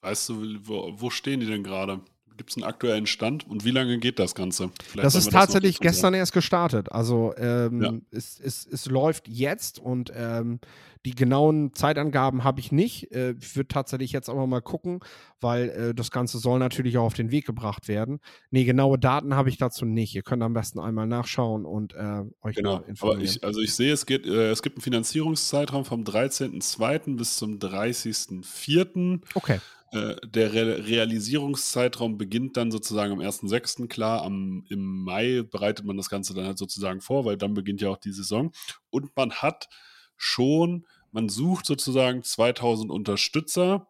[0.00, 2.02] Weißt du, wo, wo stehen die denn gerade?
[2.38, 4.70] Gibt es einen aktuellen Stand und wie lange geht das Ganze?
[4.82, 6.90] Vielleicht das ist tatsächlich das gestern erst gestartet.
[6.90, 7.92] Also ähm, ja.
[8.10, 10.60] es, es, es läuft jetzt und ähm,
[11.04, 13.12] die genauen Zeitangaben habe ich nicht.
[13.12, 15.00] Äh, ich würde tatsächlich jetzt aber mal gucken,
[15.40, 18.20] weil äh, das Ganze soll natürlich auch auf den Weg gebracht werden.
[18.50, 20.14] Nee, genaue Daten habe ich dazu nicht.
[20.14, 22.82] Ihr könnt am besten einmal nachschauen und äh, euch genau.
[22.86, 23.20] informieren.
[23.20, 27.16] Aber ich, also ich sehe, es, geht, äh, es gibt einen Finanzierungszeitraum vom 13.02.
[27.16, 29.20] bis zum 30.04.
[29.34, 29.60] Okay.
[29.92, 33.88] Äh, der Re Realisierungszeitraum beginnt dann sozusagen am 1.6.
[33.88, 37.80] Klar, am, im Mai bereitet man das Ganze dann halt sozusagen vor, weil dann beginnt
[37.80, 38.52] ja auch die Saison.
[38.90, 39.68] Und man hat
[40.16, 43.88] schon, man sucht sozusagen 2000 Unterstützer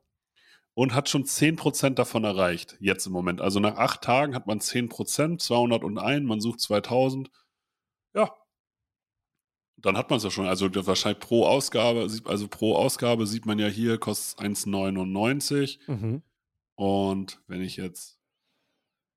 [0.75, 3.41] und hat schon 10% davon erreicht, jetzt im Moment.
[3.41, 7.31] Also nach acht Tagen hat man 10%, 201, man sucht 2000.
[8.15, 8.33] Ja,
[9.81, 10.47] dann hat man es ja schon.
[10.47, 15.79] Also wahrscheinlich pro Ausgabe, also pro Ausgabe sieht man ja hier, kostet 1,99.
[15.87, 16.23] Mhm.
[16.75, 18.19] Und wenn ich jetzt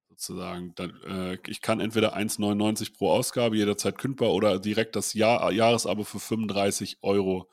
[0.09, 5.51] sozusagen, dann, äh, ich kann entweder 1,99 pro Ausgabe jederzeit kündbar oder direkt das Jahr,
[5.51, 7.49] Jahresabo für 35 Euro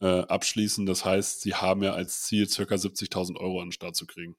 [0.00, 0.86] äh, abschließen.
[0.86, 2.62] Das heißt, sie haben ja als Ziel ca.
[2.62, 4.36] 70.000 Euro an den Start zu kriegen.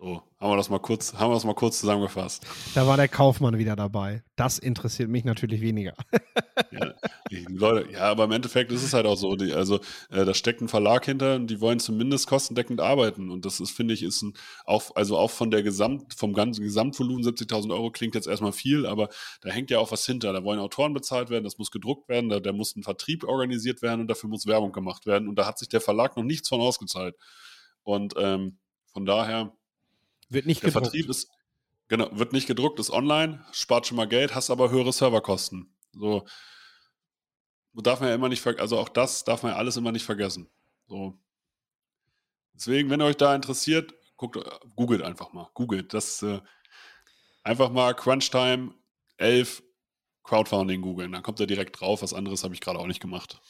[0.00, 2.46] So, haben wir das mal kurz, haben wir das mal kurz zusammengefasst.
[2.72, 4.22] Da war der Kaufmann wieder dabei.
[4.36, 5.94] Das interessiert mich natürlich weniger.
[6.70, 6.94] ja,
[7.48, 9.34] Leute, ja, aber im Endeffekt ist es halt auch so.
[9.34, 9.80] Die, also
[10.10, 13.28] äh, da steckt ein Verlag hinter und die wollen zumindest kostendeckend arbeiten.
[13.28, 14.34] Und das ist, finde ich, ist ein,
[14.64, 18.86] auch, also auch von der Gesamt, vom ganzen Gesamtvolumen 70.000 Euro klingt jetzt erstmal viel,
[18.86, 19.08] aber
[19.40, 20.32] da hängt ja auch was hinter.
[20.32, 23.82] Da wollen Autoren bezahlt werden, das muss gedruckt werden, da, da muss ein Vertrieb organisiert
[23.82, 25.26] werden und dafür muss Werbung gemacht werden.
[25.26, 27.16] Und da hat sich der Verlag noch nichts von ausgezahlt.
[27.82, 28.58] Und ähm,
[28.92, 29.57] von daher
[30.28, 30.86] wird nicht der gedruckt.
[30.86, 31.28] Vertrieb ist,
[31.88, 35.74] genau, wird nicht gedruckt, ist online, spart schon mal Geld, hast aber höhere Serverkosten.
[35.92, 36.24] So
[37.82, 40.04] darf man ja immer nicht vergessen, also auch das darf man ja alles immer nicht
[40.04, 40.50] vergessen.
[40.86, 41.18] So.
[42.54, 44.38] Deswegen, wenn ihr euch da interessiert, guckt,
[44.74, 45.48] googelt einfach mal.
[45.54, 45.94] Googelt.
[45.94, 46.40] Das äh,
[47.44, 48.74] einfach mal Crunchtime
[49.16, 49.62] 11
[50.24, 51.12] Crowdfunding googeln.
[51.12, 52.02] Dann kommt er direkt drauf.
[52.02, 53.40] Was anderes habe ich gerade auch nicht gemacht.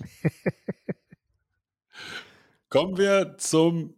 [2.70, 3.94] Kommen wir zum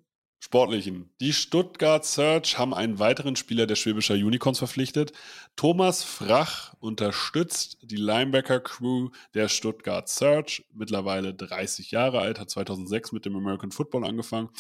[0.46, 1.10] Sportlichen.
[1.20, 5.12] Die Stuttgart Search haben einen weiteren Spieler der Schwäbischer Unicorns verpflichtet.
[5.56, 10.64] Thomas Frach unterstützt die Linebacker-Crew der Stuttgart Search.
[10.72, 14.50] Mittlerweile 30 Jahre alt, hat 2006 mit dem American Football angefangen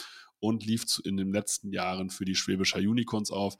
[0.40, 3.54] und lief in den letzten Jahren für die Schwäbischer Unicorns auf.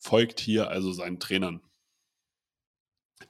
[0.00, 1.60] Folgt hier also seinen Trainern.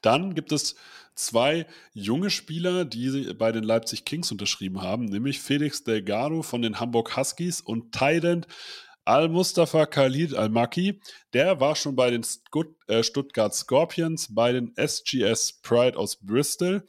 [0.00, 0.76] Dann gibt es
[1.14, 6.80] zwei junge Spieler, die bei den Leipzig Kings unterschrieben haben, nämlich Felix Delgado von den
[6.80, 8.46] Hamburg Huskies und Tident
[9.04, 11.00] Al-Mustafa Khalid Al-Maki.
[11.32, 12.24] Der war schon bei den
[12.86, 16.86] äh, Stuttgart Scorpions, bei den SGS Pride aus Bristol,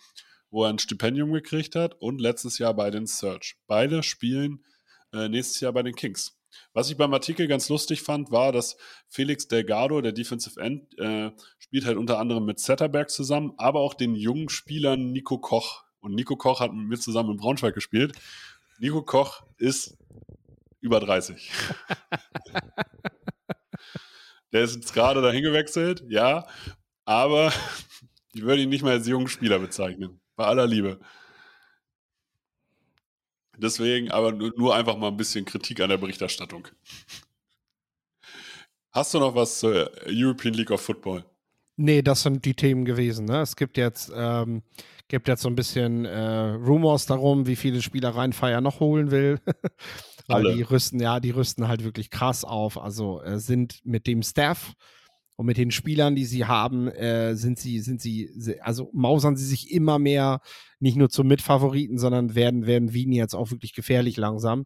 [0.52, 3.56] wo er ein Stipendium gekriegt hat, und letztes Jahr bei den Search.
[3.66, 4.64] Beide spielen
[5.12, 6.38] äh, nächstes Jahr bei den Kings.
[6.74, 11.32] Was ich beim Artikel ganz lustig fand, war, dass Felix Delgado, der Defensive End, äh,
[11.60, 15.84] spielt halt unter anderem mit Zetterberg zusammen, aber auch den jungen Spielern Nico Koch.
[16.00, 18.14] Und Nico Koch hat mit mir zusammen in Braunschweig gespielt.
[18.80, 19.98] Nico Koch ist
[20.82, 21.52] über 30.
[24.52, 26.46] der ist jetzt gerade dahin gewechselt, ja,
[27.06, 27.54] aber
[28.34, 30.20] ich würde ihn nicht mal als jungen Spieler bezeichnen.
[30.36, 31.00] Bei aller Liebe.
[33.58, 36.68] Deswegen aber nur einfach mal ein bisschen Kritik an der Berichterstattung.
[38.92, 41.24] Hast du noch was zur European League of Football?
[41.76, 43.26] Nee, das sind die Themen gewesen.
[43.26, 43.42] Ne?
[43.42, 44.62] Es gibt jetzt, ähm,
[45.08, 49.40] gibt jetzt so ein bisschen äh, Rumors darum, wie viele Spieler Rheinfeier noch holen will.
[50.28, 50.56] Weil Alle.
[50.56, 52.78] die rüsten, ja, die rüsten halt wirklich krass auf.
[52.78, 54.74] Also äh, sind mit dem Staff
[55.36, 59.46] und mit den Spielern, die sie haben, äh, sind sie, sind sie, also mausern sie
[59.46, 60.42] sich immer mehr
[60.80, 64.66] nicht nur zum Mitfavoriten, sondern werden, werden Wien jetzt auch wirklich gefährlich langsam.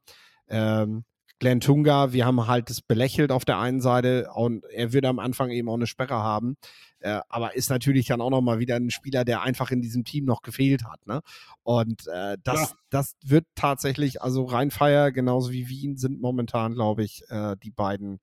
[0.49, 1.03] Ähm,
[1.39, 5.19] Glenn Tunga, wir haben halt das belächelt auf der einen Seite und er würde am
[5.19, 6.55] Anfang eben auch eine Sperre haben.
[6.99, 10.25] Äh, aber ist natürlich dann auch nochmal wieder ein Spieler, der einfach in diesem Team
[10.25, 11.05] noch gefehlt hat.
[11.05, 11.21] Ne?
[11.61, 12.77] Und äh, das, ja.
[12.89, 18.19] das wird tatsächlich, also Rheinfeier genauso wie Wien sind momentan, glaube ich, äh, die beiden,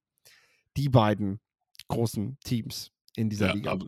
[0.77, 1.39] die beiden
[1.89, 3.79] großen Teams in dieser ja, Liga.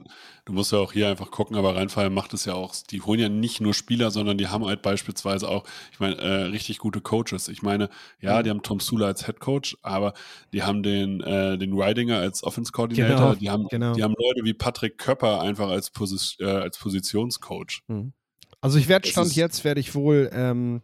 [0.45, 2.75] du musst ja auch hier einfach gucken, aber Rheinfeier macht es ja auch.
[2.91, 6.43] Die holen ja nicht nur Spieler, sondern die haben halt beispielsweise auch, ich meine, äh,
[6.45, 7.49] richtig gute Coaches.
[7.49, 7.89] Ich meine,
[8.21, 10.15] ja, die haben Tom Sula als Head Coach, aber
[10.53, 13.17] die haben den, äh, den Ridinger als Offense Coordinator.
[13.17, 13.95] Genau, die, haben, genau.
[13.95, 17.83] die haben Leute wie Patrick Köpper einfach als, Posi äh, als Positionscoach.
[17.89, 18.13] Mhm.
[18.61, 20.83] Also ich werde Stand jetzt, werde ich wohl ähm,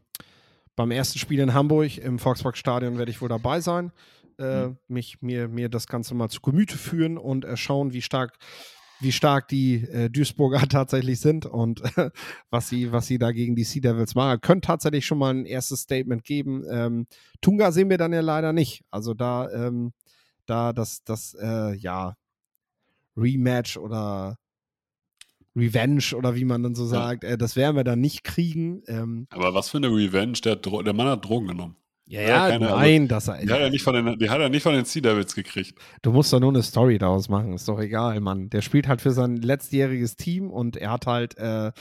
[0.75, 3.93] beim ersten Spiel in Hamburg im Volkspark Stadion werde ich wohl dabei sein
[4.39, 4.79] äh, mhm.
[4.89, 8.39] mich, mir, mir das Ganze mal zu Gemüte führen und äh, schauen, wie stark,
[9.01, 11.83] wie stark die äh, Duisburger tatsächlich sind und
[12.51, 14.41] was sie, was sie da gegen die Sea Devils machen.
[14.41, 16.65] Können tatsächlich schon mal ein erstes Statement geben.
[16.71, 17.07] Ähm,
[17.41, 18.85] Tunga sehen wir dann ja leider nicht.
[18.91, 19.93] Also da, ähm,
[20.47, 22.17] da das, das, äh, ja,
[23.17, 24.39] Rematch oder
[25.55, 28.83] Revenge oder wie man dann so sagt, äh, das werden wir dann nicht kriegen.
[28.87, 30.39] Ähm, Aber was für eine Revenge?
[30.45, 31.77] Der, der Mann hat Drogen genommen.
[32.13, 34.63] Ja, ja, keine, nein, das die hat er nicht von den, die hat er nicht
[34.63, 35.79] von den Sea Devils gekriegt.
[36.03, 38.51] Du musst doch nur eine Story daraus machen, ist doch egal, Mann.
[38.51, 41.73] Der spielt halt für sein letztjähriges Team und er hat halt, äh,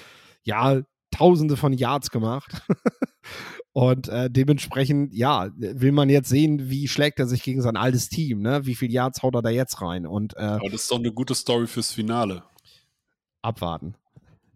[0.43, 2.61] ja, tausende von Yards gemacht.
[3.73, 8.07] und äh, dementsprechend, ja, will man jetzt sehen, wie schlägt er sich gegen sein altes
[8.07, 8.65] Team, ne?
[8.65, 10.07] Wie viel Yards haut er da jetzt rein?
[10.07, 12.43] Und, äh, Aber das ist doch eine gute Story fürs Finale.
[13.41, 13.95] Abwarten.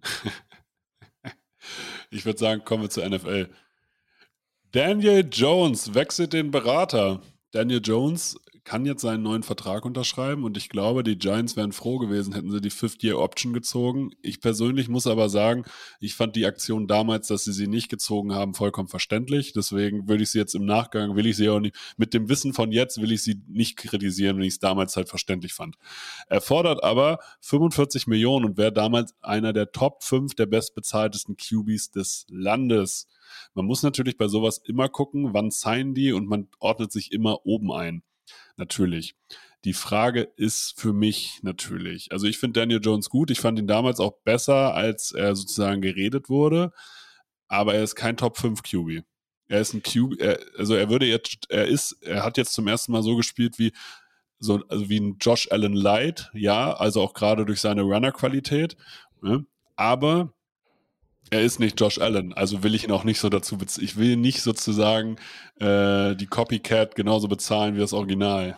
[2.12, 3.50] ich würde sagen, kommen wir zur NFL.
[4.76, 7.22] Daniel Jones wechselt den Berater.
[7.52, 8.36] Daniel Jones
[8.66, 12.52] kann jetzt seinen neuen Vertrag unterschreiben und ich glaube, die Giants wären froh gewesen, hätten
[12.52, 14.12] sie die Fifth-Year-Option gezogen.
[14.22, 15.64] Ich persönlich muss aber sagen,
[16.02, 19.54] ich fand die Aktion damals, dass sie sie nicht gezogen haben, vollkommen verständlich.
[19.54, 22.52] Deswegen würde ich sie jetzt im Nachgang, will ich sie auch nicht, mit dem Wissen
[22.52, 25.78] von jetzt will ich sie nicht kritisieren, wenn ich es damals halt verständlich fand.
[26.28, 31.92] Er fordert aber 45 Millionen und wäre damals einer der Top 5 der bestbezahltesten QBs
[31.92, 33.08] des Landes.
[33.54, 37.45] Man muss natürlich bei sowas immer gucken, wann signen die und man ordnet sich immer
[37.45, 38.04] oben ein.
[38.58, 39.15] Natürlich.
[39.65, 43.67] Die Frage ist für mich natürlich, also ich finde Daniel Jones gut, ich fand ihn
[43.67, 46.71] damals auch besser, als er sozusagen geredet wurde,
[47.48, 49.04] aber er ist kein Top 5 QB.
[49.48, 52.67] Er ist ein QB, er, also er würde jetzt, er ist, er hat jetzt zum
[52.67, 53.74] ersten Mal so gespielt wie
[54.38, 58.78] so, also wie ein Josh Allen Light, ja, also auch gerade durch seine Runner-Qualität,
[59.21, 59.45] ne?
[59.76, 60.34] aber
[61.30, 63.86] er ist nicht Josh Allen, also will ich ihn auch nicht so dazu bezahlen.
[63.86, 65.18] Ich will nicht sozusagen
[65.60, 68.58] äh, die Copycat genauso bezahlen wie das Original.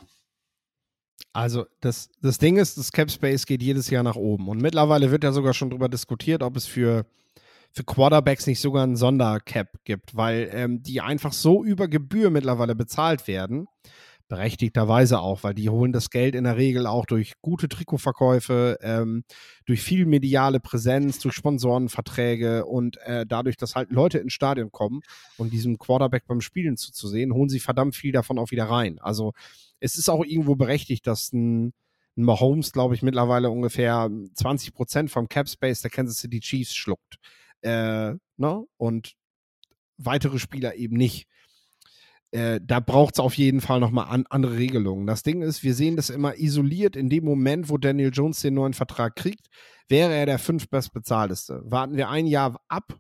[1.34, 4.49] Also das, das Ding ist, das Cap Space geht jedes Jahr nach oben.
[4.49, 7.06] Und mittlerweile wird ja sogar schon darüber diskutiert, ob es für,
[7.71, 12.75] für Quarterbacks nicht sogar einen Sondercap gibt, weil ähm, die einfach so über Gebühr mittlerweile
[12.75, 13.67] bezahlt werden.
[14.27, 19.23] Berechtigterweise auch, weil die holen das Geld in der Regel auch durch gute Trikotverkäufe, ähm,
[19.65, 25.01] durch viel mediale Präsenz, durch Sponsorenverträge und äh, dadurch, dass halt Leute ins Stadion kommen
[25.37, 28.99] und diesem Quarterback beim Spielen zuzusehen, holen sie verdammt viel davon auch wieder rein.
[28.99, 29.31] Also
[29.79, 31.73] es ist auch irgendwo berechtigt, dass ein,
[32.17, 37.17] Mahomes, glaube ich, mittlerweile ungefähr 20 Prozent vom Cap Space der Kansas City Chiefs schluckt.
[37.61, 38.65] Äh, ne?
[38.77, 39.13] Und
[39.97, 41.27] weitere Spieler eben nicht.
[42.31, 45.07] Äh, da braucht es auf jeden Fall nochmal an, andere Regelungen.
[45.07, 48.55] Das Ding ist, wir sehen das immer isoliert in dem Moment, wo Daniel Jones den
[48.55, 49.47] neuen Vertrag kriegt,
[49.87, 51.61] wäre er der fünf bestbezahlteste.
[51.63, 52.97] Warten wir ein Jahr ab,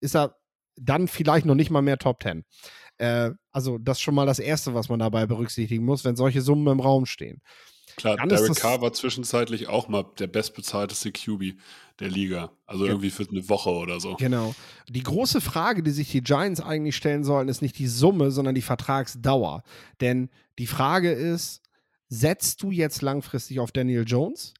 [0.00, 0.36] ist er
[0.76, 2.44] dann vielleicht noch nicht mal mehr Top Ten.
[2.98, 6.40] Äh, also, das ist schon mal das Erste, was man dabei berücksichtigen muss, wenn solche
[6.40, 7.42] Summen im Raum stehen.
[7.96, 11.58] Klar, Derek Carr war zwischenzeitlich auch mal der bestbezahlteste QB
[12.00, 12.50] der Liga.
[12.66, 12.92] Also ja.
[12.92, 14.14] irgendwie für eine Woche oder so.
[14.16, 14.54] Genau.
[14.88, 18.54] Die große Frage, die sich die Giants eigentlich stellen sollen, ist nicht die Summe, sondern
[18.54, 19.62] die Vertragsdauer.
[20.00, 21.62] Denn die Frage ist,
[22.08, 24.54] setzt du jetzt langfristig auf Daniel Jones?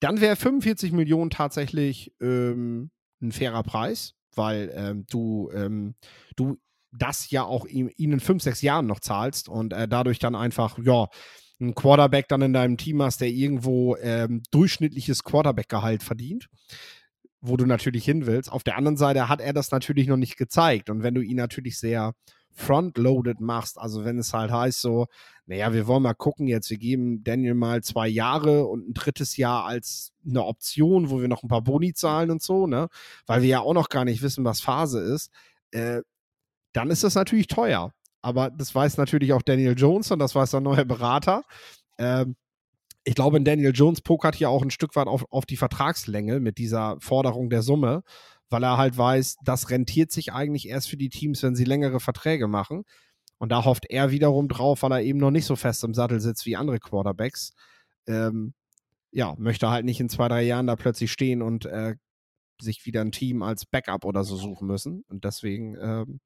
[0.00, 5.94] Dann wäre 45 Millionen tatsächlich ähm, ein fairer Preis, weil ähm, du, ähm,
[6.36, 6.58] du
[6.90, 10.34] das ja auch ihm, ihnen in fünf, sechs Jahren noch zahlst und äh, dadurch dann
[10.34, 11.08] einfach, ja,
[11.62, 16.48] einen Quarterback dann in deinem Team hast, der irgendwo ähm, durchschnittliches Quarterback-Gehalt verdient,
[17.40, 18.50] wo du natürlich hin willst.
[18.50, 20.90] Auf der anderen Seite hat er das natürlich noch nicht gezeigt.
[20.90, 22.14] Und wenn du ihn natürlich sehr
[22.54, 25.06] frontloaded machst, also wenn es halt heißt so,
[25.46, 29.36] naja, wir wollen mal gucken jetzt, wir geben Daniel mal zwei Jahre und ein drittes
[29.36, 32.88] Jahr als eine Option, wo wir noch ein paar Boni zahlen und so, ne?
[33.26, 35.30] Weil wir ja auch noch gar nicht wissen, was Phase ist,
[35.72, 36.02] äh,
[36.72, 37.92] dann ist das natürlich teuer.
[38.22, 41.42] Aber das weiß natürlich auch Daniel Jones und das weiß der neue Berater.
[41.98, 42.36] Ähm,
[43.04, 46.58] ich glaube, Daniel Jones pokert hier auch ein Stück weit auf, auf die Vertragslänge mit
[46.58, 48.04] dieser Forderung der Summe,
[48.48, 51.98] weil er halt weiß, das rentiert sich eigentlich erst für die Teams, wenn sie längere
[51.98, 52.84] Verträge machen.
[53.38, 56.20] Und da hofft er wiederum drauf, weil er eben noch nicht so fest im Sattel
[56.20, 57.54] sitzt wie andere Quarterbacks.
[58.06, 58.54] Ähm,
[59.10, 61.96] ja, möchte halt nicht in zwei, drei Jahren da plötzlich stehen und äh,
[62.64, 65.04] sich wieder ein Team als Backup oder so suchen müssen.
[65.08, 66.20] Und deswegen, ähm,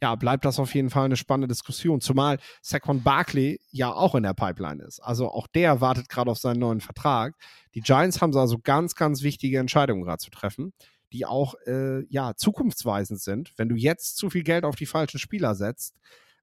[0.00, 2.00] ja, bleibt das auf jeden Fall eine spannende Diskussion.
[2.00, 5.00] Zumal Saquon Barkley ja auch in der Pipeline ist.
[5.00, 7.34] Also auch der wartet gerade auf seinen neuen Vertrag.
[7.74, 10.72] Die Giants haben also ganz, ganz wichtige Entscheidungen gerade zu treffen,
[11.12, 13.52] die auch, äh, ja, zukunftsweisend sind.
[13.56, 15.96] Wenn du jetzt zu viel Geld auf die falschen Spieler setzt,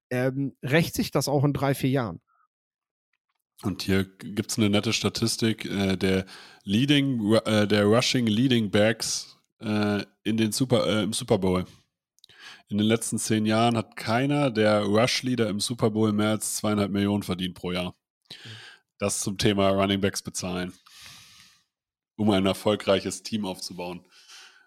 [0.10, 2.22] ähm, rächt sich das auch in drei, vier Jahren.
[3.64, 5.66] Und hier gibt es eine nette Statistik.
[5.66, 6.26] Äh, der
[6.64, 11.66] Leading, äh, der Rushing Leading Backs äh, in den Super, äh, im Super Bowl.
[12.68, 16.92] In den letzten zehn Jahren hat keiner der Rush-Leader im Super Bowl mehr als zweieinhalb
[16.92, 17.96] Millionen verdient pro Jahr.
[18.98, 20.74] Das zum Thema Running Backs bezahlen,
[22.16, 24.06] um ein erfolgreiches Team aufzubauen.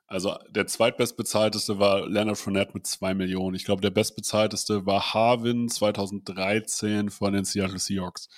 [0.06, 3.54] Also der zweitbestbezahlteste war Leonard Fournette mit zwei Millionen.
[3.54, 8.28] Ich glaube, der bestbezahlteste war Harvin 2013 von den Seattle Seahawks.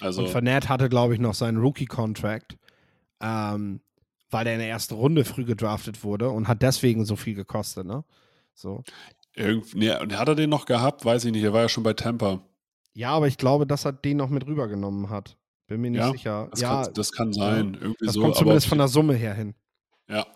[0.00, 2.58] Also, und Fournette hatte, glaube ich, noch seinen Rookie-Contract,
[3.20, 3.80] ähm,
[4.34, 7.86] weil er in der ersten Runde früh gedraftet wurde und hat deswegen so viel gekostet,
[7.86, 8.04] ne?
[8.52, 8.82] So.
[9.34, 11.04] Irgendwie, nee, hat er den noch gehabt?
[11.04, 11.44] Weiß ich nicht.
[11.44, 12.42] Er war ja schon bei Tampa.
[12.92, 15.38] Ja, aber ich glaube, dass er den noch mit rübergenommen hat.
[15.68, 16.48] Bin mir nicht ja, sicher.
[16.50, 17.74] Das ja, kann, das kann sein.
[17.74, 19.54] Irgendwie das so, kommt zumindest von der Summe her hin.
[20.08, 20.26] Ja.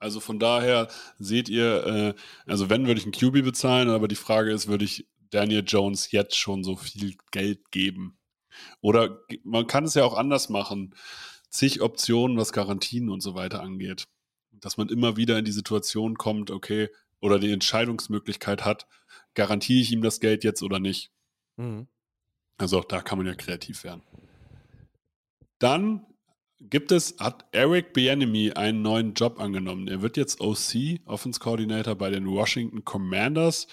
[0.00, 0.88] Also von daher
[1.18, 2.14] seht ihr, äh,
[2.46, 6.10] also wenn würde ich einen QB bezahlen, aber die Frage ist, würde ich Daniel Jones
[6.10, 8.18] jetzt schon so viel Geld geben?
[8.80, 10.94] Oder man kann es ja auch anders machen.
[11.54, 14.08] Zig Optionen, was Garantien und so weiter angeht.
[14.50, 16.88] Dass man immer wieder in die Situation kommt, okay,
[17.20, 18.88] oder die Entscheidungsmöglichkeit hat,
[19.34, 21.12] garantiere ich ihm das Geld jetzt oder nicht.
[21.56, 21.86] Mhm.
[22.58, 24.02] Also auch da kann man ja kreativ werden.
[25.60, 26.04] Dann
[26.58, 29.86] gibt es, hat Eric Bienemy einen neuen Job angenommen.
[29.86, 33.68] Er wird jetzt OC, Offense Coordinator bei den Washington Commanders.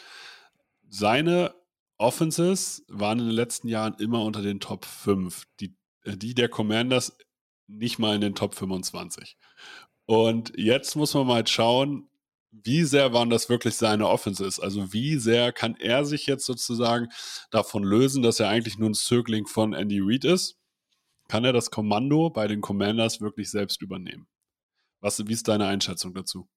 [0.88, 1.56] Seine
[1.98, 5.48] Offenses waren in den letzten Jahren immer unter den Top 5.
[5.60, 7.18] Die, äh, die der Commanders
[7.72, 9.38] nicht mal in den Top 25.
[10.06, 12.10] Und jetzt muss man mal schauen,
[12.52, 14.60] wie sehr waren das wirklich seine Offenses?
[14.60, 17.08] Also wie sehr kann er sich jetzt sozusagen
[17.50, 20.58] davon lösen, dass er eigentlich nur ein Circling von Andy Reid ist?
[21.30, 24.28] Kann er das Kommando bei den Commanders wirklich selbst übernehmen?
[25.00, 26.50] Was, wie ist deine Einschätzung dazu?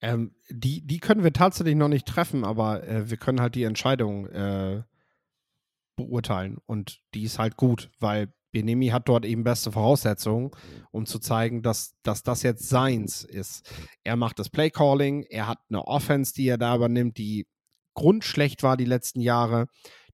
[0.00, 3.64] Ähm, die, die können wir tatsächlich noch nicht treffen, aber äh, wir können halt die
[3.64, 4.82] Entscheidung äh,
[5.96, 6.58] beurteilen.
[6.66, 10.50] Und die ist halt gut, weil Benemi hat dort eben beste Voraussetzungen,
[10.90, 13.68] um zu zeigen, dass, dass das jetzt seins ist.
[14.04, 17.46] Er macht das Playcalling, er hat eine Offense, die er da übernimmt, die
[17.94, 19.66] grundschlecht war die letzten Jahre,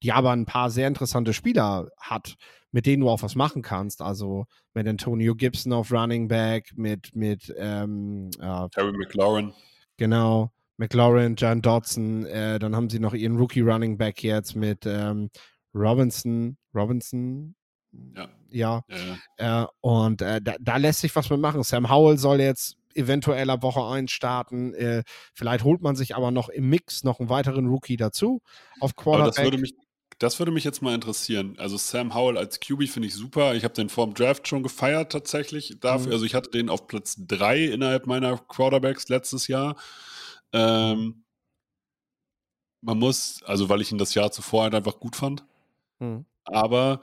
[0.03, 2.37] die aber ein paar sehr interessante Spieler hat,
[2.71, 4.03] mit denen du auch was machen kannst.
[4.03, 9.53] Also mit Antonio Gibson auf Running Back, mit, mit ähm, äh, Terry McLaurin.
[9.97, 14.87] Genau, McLaurin, John Dodson, äh, dann haben sie noch ihren Rookie Running Back jetzt mit
[14.87, 15.31] ähm,
[15.75, 17.57] Robinson, Robinson,
[18.17, 18.29] ja.
[18.51, 18.85] Ja.
[19.39, 19.63] ja.
[19.63, 21.63] Äh, und äh, da, da, lässt sich was mit machen.
[21.63, 24.75] Sam Howell soll jetzt eventuell ab Woche 1 starten.
[24.75, 25.03] Äh,
[25.35, 28.41] vielleicht holt man sich aber noch im Mix noch einen weiteren Rookie dazu
[28.81, 29.21] auf Quarterback.
[29.21, 29.75] Aber das würde mich
[30.19, 31.55] das würde mich jetzt mal interessieren.
[31.59, 33.55] Also Sam Howell als QB finde ich super.
[33.55, 36.09] Ich habe den vorm Draft schon gefeiert tatsächlich dafür.
[36.09, 36.13] Mhm.
[36.13, 39.77] Also ich hatte den auf Platz 3 innerhalb meiner Quarterbacks letztes Jahr.
[40.53, 41.23] Ähm,
[42.81, 45.45] man muss, also weil ich ihn das Jahr zuvor halt einfach gut fand.
[46.01, 46.25] Mhm.
[46.45, 47.03] Aber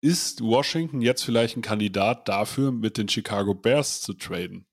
[0.00, 4.66] ist Washington jetzt vielleicht ein Kandidat dafür, mit den Chicago Bears zu traden?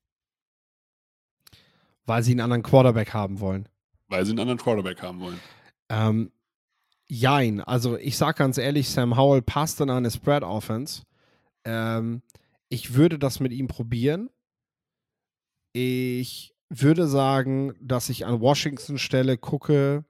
[2.04, 3.68] Weil sie einen anderen Quarterback haben wollen.
[4.08, 5.40] Weil sie einen anderen Quarterback haben wollen.
[5.88, 6.30] Ähm,
[7.08, 7.60] jein.
[7.60, 11.02] Also ich sage ganz ehrlich, Sam Howell passt in eine Spread-Offense.
[11.64, 12.22] Ähm,
[12.68, 14.30] ich würde das mit ihm probieren.
[15.72, 20.04] Ich würde sagen, dass ich an Washington Stelle gucke,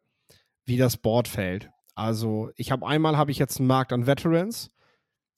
[0.64, 1.70] wie das Board fällt.
[1.94, 4.70] Also ich habe einmal habe ich jetzt einen Markt an Veterans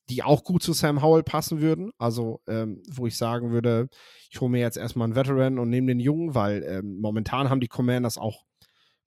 [0.08, 1.90] die auch gut zu Sam Howell passen würden.
[1.98, 3.88] Also, ähm, wo ich sagen würde,
[4.30, 7.60] ich hole mir jetzt erstmal einen Veteran und nehme den Jungen, weil ähm, momentan haben
[7.60, 8.44] die Commanders auch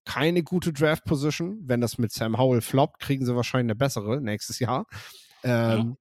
[0.06, 1.62] keine gute Draft-Position.
[1.64, 4.86] Wenn das mit Sam Howell floppt, kriegen sie wahrscheinlich eine bessere nächstes Jahr
[5.44, 5.96] ähm, ja.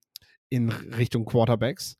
[0.48, 1.96] in Richtung Quarterbacks.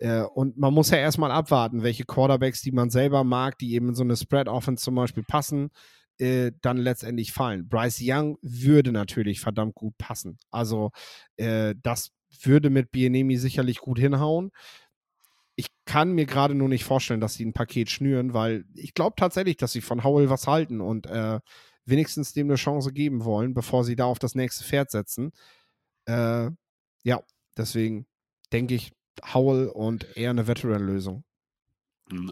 [0.00, 3.90] Äh, und man muss ja erstmal abwarten, welche Quarterbacks, die man selber mag, die eben
[3.90, 5.70] in so eine Spread-Offense zum Beispiel passen,
[6.18, 7.68] äh, dann letztendlich fallen.
[7.68, 10.38] Bryce Young würde natürlich verdammt gut passen.
[10.50, 10.90] Also
[11.36, 14.50] äh, das würde mit Bienemi sicherlich gut hinhauen.
[15.54, 19.14] Ich kann mir gerade nur nicht vorstellen, dass sie ein Paket schnüren, weil ich glaube
[19.16, 21.40] tatsächlich, dass sie von Howell was halten und äh,
[21.84, 25.32] wenigstens dem eine Chance geben wollen, bevor sie da auf das nächste Pferd setzen.
[26.06, 26.50] Äh,
[27.04, 27.22] ja,
[27.56, 28.06] deswegen
[28.52, 28.92] denke ich
[29.34, 31.24] Howell und eher eine Veteran-Lösung.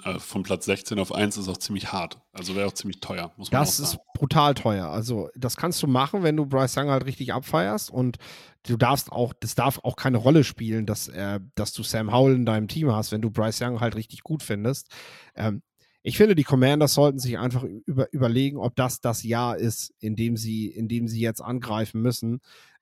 [0.05, 2.21] Äh, von Platz 16 auf 1 ist auch ziemlich hart.
[2.33, 4.89] Also wäre auch ziemlich teuer, muss man Das ist brutal teuer.
[4.89, 8.19] Also, das kannst du machen, wenn du Bryce Young halt richtig abfeierst und
[8.67, 12.35] du darfst auch, das darf auch keine Rolle spielen, dass, äh, dass du Sam Howell
[12.35, 14.89] in deinem Team hast, wenn du Bryce Young halt richtig gut findest.
[15.35, 15.63] Ähm,
[16.03, 20.17] ich finde, die Commanders sollten sich einfach über, überlegen, ob das das Jahr ist, in
[20.17, 22.41] dem sie, in dem sie jetzt angreifen müssen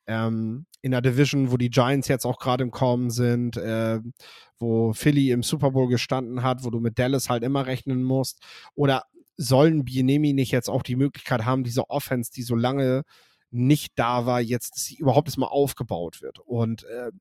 [0.09, 4.00] ähm, in der Division, wo die Giants jetzt auch gerade im Kommen sind, äh,
[4.59, 8.42] wo Philly im Super Bowl gestanden hat, wo du mit Dallas halt immer rechnen musst.
[8.74, 9.04] Oder
[9.36, 13.04] sollen Bienemi nicht jetzt auch die Möglichkeit haben, diese Offense, die so lange
[13.50, 16.38] nicht da war, jetzt überhaupt erstmal aufgebaut wird.
[16.40, 17.12] Und äh,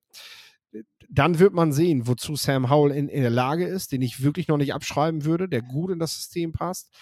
[1.10, 4.48] dann wird man sehen, wozu Sam Howell in, in, der Lage ist, den ich wirklich
[4.48, 6.94] noch nicht abschreiben würde, der gut in das System passt.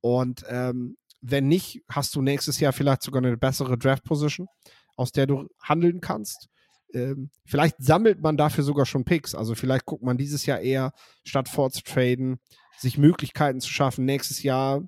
[0.00, 4.48] Und ähm, wenn nicht, hast du nächstes Jahr vielleicht sogar eine bessere Draft-Position
[4.96, 6.48] aus der du handeln kannst.
[6.92, 9.34] Ähm, vielleicht sammelt man dafür sogar schon Picks.
[9.34, 10.92] Also vielleicht guckt man dieses Jahr eher,
[11.24, 12.38] statt vorzutraden,
[12.78, 14.82] sich Möglichkeiten zu schaffen, nächstes Jahr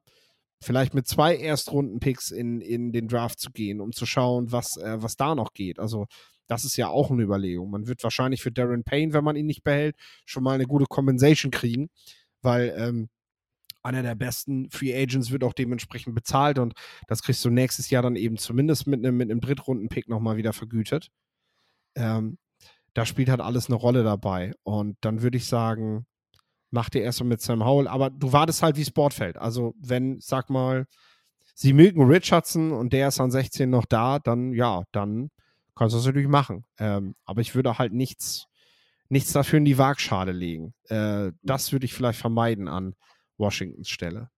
[0.62, 5.02] vielleicht mit zwei Erstrunden-Picks in, in den Draft zu gehen, um zu schauen, was, äh,
[5.02, 5.78] was da noch geht.
[5.78, 6.06] Also
[6.46, 7.70] das ist ja auch eine Überlegung.
[7.70, 10.86] Man wird wahrscheinlich für Darren Payne, wenn man ihn nicht behält, schon mal eine gute
[10.86, 11.90] Compensation kriegen,
[12.40, 13.08] weil ähm,
[13.86, 16.74] einer der besten Free Agents wird auch dementsprechend bezahlt und
[17.08, 20.52] das kriegst du nächstes Jahr dann eben zumindest mit einem, mit einem Drittrunden-Pick nochmal wieder
[20.52, 21.10] vergütet.
[21.94, 22.38] Ähm,
[22.96, 24.54] da spielt halt alles eine Rolle dabei.
[24.62, 26.06] Und dann würde ich sagen,
[26.70, 29.36] mach dir erstmal mit Sam Howell, aber du wartest halt, wie fällt.
[29.36, 30.86] Also, wenn, sag mal,
[31.54, 35.30] sie mögen Richardson und der ist an 16 noch da, dann ja, dann
[35.74, 36.64] kannst du das natürlich machen.
[36.78, 38.46] Ähm, aber ich würde halt nichts,
[39.10, 40.72] nichts dafür in die Waagschale legen.
[40.88, 42.94] Äh, das würde ich vielleicht vermeiden an
[43.38, 44.30] Washingtons Stelle.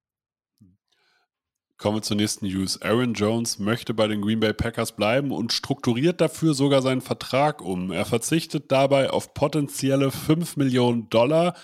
[1.78, 2.82] Kommen wir zur nächsten News.
[2.82, 7.62] Aaron Jones möchte bei den Green Bay Packers bleiben und strukturiert dafür sogar seinen Vertrag
[7.62, 7.92] um.
[7.92, 11.55] Er verzichtet dabei auf potenzielle 5 Millionen Dollar.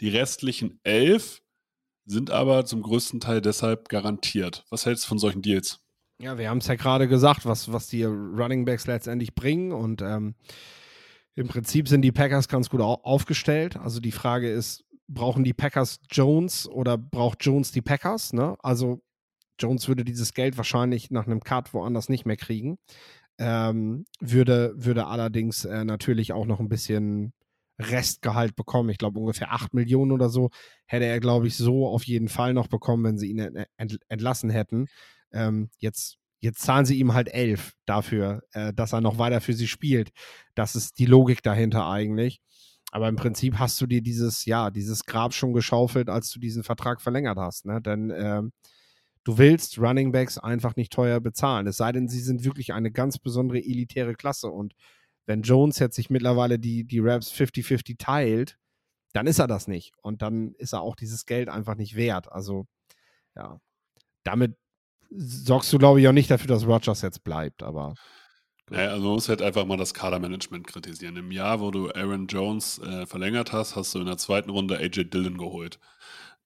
[0.00, 1.40] Die restlichen 11
[2.04, 4.66] sind aber zum größten Teil deshalb garantiert.
[4.68, 5.80] Was hältst du von solchen Deals?
[6.18, 10.02] Ja, wir haben es ja gerade gesagt, was, was die Running Backs letztendlich bringen und
[10.02, 10.34] ähm,
[11.34, 13.78] im Prinzip sind die Packers ganz gut aufgestellt.
[13.78, 14.84] Also die Frage ist,
[15.14, 18.32] brauchen die Packers Jones oder braucht Jones die Packers?
[18.32, 18.56] Ne?
[18.62, 19.00] Also
[19.58, 22.78] Jones würde dieses Geld wahrscheinlich nach einem Cut woanders nicht mehr kriegen.
[23.38, 27.32] Ähm, würde, würde allerdings äh, natürlich auch noch ein bisschen
[27.78, 28.90] Restgehalt bekommen.
[28.90, 30.50] Ich glaube ungefähr 8 Millionen oder so
[30.86, 33.38] hätte er, glaube ich, so auf jeden Fall noch bekommen, wenn sie ihn
[33.76, 34.86] ent entlassen hätten.
[35.32, 39.54] Ähm, jetzt, jetzt zahlen sie ihm halt 11 dafür, äh, dass er noch weiter für
[39.54, 40.10] sie spielt.
[40.54, 42.40] Das ist die Logik dahinter eigentlich.
[42.92, 46.62] Aber im Prinzip hast du dir dieses, ja, dieses Grab schon geschaufelt, als du diesen
[46.62, 47.64] Vertrag verlängert hast.
[47.64, 47.80] Ne?
[47.80, 48.42] Denn äh,
[49.24, 51.66] du willst Running Backs einfach nicht teuer bezahlen.
[51.66, 54.48] Es sei denn, sie sind wirklich eine ganz besondere elitäre Klasse.
[54.48, 54.74] Und
[55.24, 58.58] wenn Jones jetzt sich mittlerweile die, die Raps 50-50 teilt,
[59.14, 59.94] dann ist er das nicht.
[60.02, 62.30] Und dann ist er auch dieses Geld einfach nicht wert.
[62.30, 62.66] Also,
[63.34, 63.58] ja,
[64.22, 64.58] damit
[65.10, 67.62] sorgst du, glaube ich, auch nicht dafür, dass Rogers jetzt bleibt.
[67.62, 67.94] Aber
[68.72, 71.16] naja, also man muss halt einfach mal das Kadermanagement kritisieren.
[71.16, 74.78] Im Jahr, wo du Aaron Jones äh, verlängert hast, hast du in der zweiten Runde
[74.78, 75.78] AJ Dillon geholt.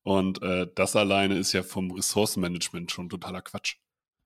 [0.03, 3.77] Und äh, das alleine ist ja vom Ressourcenmanagement schon totaler Quatsch.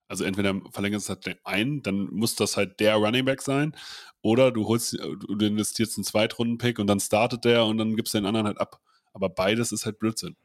[0.09, 3.77] Also entweder verlängerst du halt den einen, dann muss das halt der Running Back sein,
[4.23, 8.19] oder du holst, du investierst einen Zweitrunden-Pick und dann startet der und dann gibst du
[8.19, 8.81] den anderen halt ab.
[9.13, 10.37] Aber beides ist halt Blödsinn.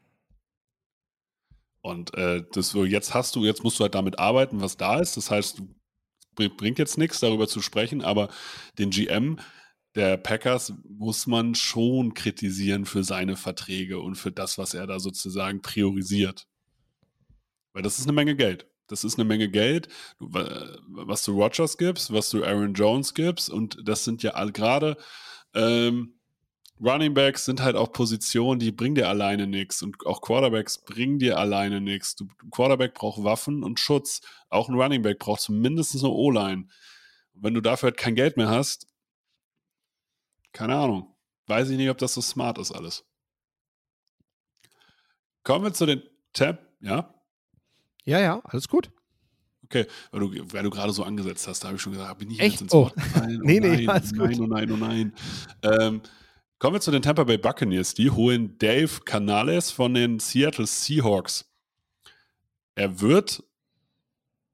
[1.81, 5.17] Und äh, das jetzt hast du, jetzt musst du halt damit arbeiten, was da ist.
[5.17, 5.67] Das heißt, du
[6.35, 8.29] bringt jetzt nichts, darüber zu sprechen, aber
[8.77, 9.39] den GM
[9.95, 14.99] der Packers muss man schon kritisieren für seine Verträge und für das, was er da
[14.99, 16.47] sozusagen priorisiert.
[17.73, 18.67] Weil das ist eine Menge Geld.
[18.87, 19.87] Das ist eine Menge Geld,
[20.19, 23.49] was du Rogers gibst, was du Aaron Jones gibst.
[23.49, 24.97] Und das sind ja gerade
[25.53, 26.14] ähm,
[26.81, 29.81] Running Backs sind halt auch Positionen, die bringen dir alleine nichts.
[29.81, 32.15] Und auch Quarterbacks bringen dir alleine nichts.
[32.19, 34.21] Ein Quarterback braucht Waffen und Schutz.
[34.49, 36.67] Auch ein Running Back braucht zumindest eine O-Line.
[37.33, 38.87] Wenn du dafür halt kein Geld mehr hast,
[40.51, 41.15] keine Ahnung.
[41.47, 43.05] Weiß ich nicht, ob das so smart ist alles.
[45.43, 46.01] Kommen wir zu den
[46.33, 47.13] Tab, ja?
[48.03, 48.91] Ja, ja, alles gut.
[49.65, 52.31] Okay, weil du, weil du gerade so angesetzt hast, da habe ich schon gesagt, bin
[52.31, 52.53] ich Echt?
[52.53, 52.83] jetzt ins Oh.
[52.85, 53.41] Wort gefallen?
[53.43, 55.13] Nee, oh nee, nein, alles oh nein, oh nein, oh nein.
[55.63, 56.01] Ähm,
[56.59, 57.93] kommen wir zu den Tampa Bay Buccaneers.
[57.93, 61.51] Die holen Dave Canales von den Seattle Seahawks.
[62.75, 63.43] Er wird,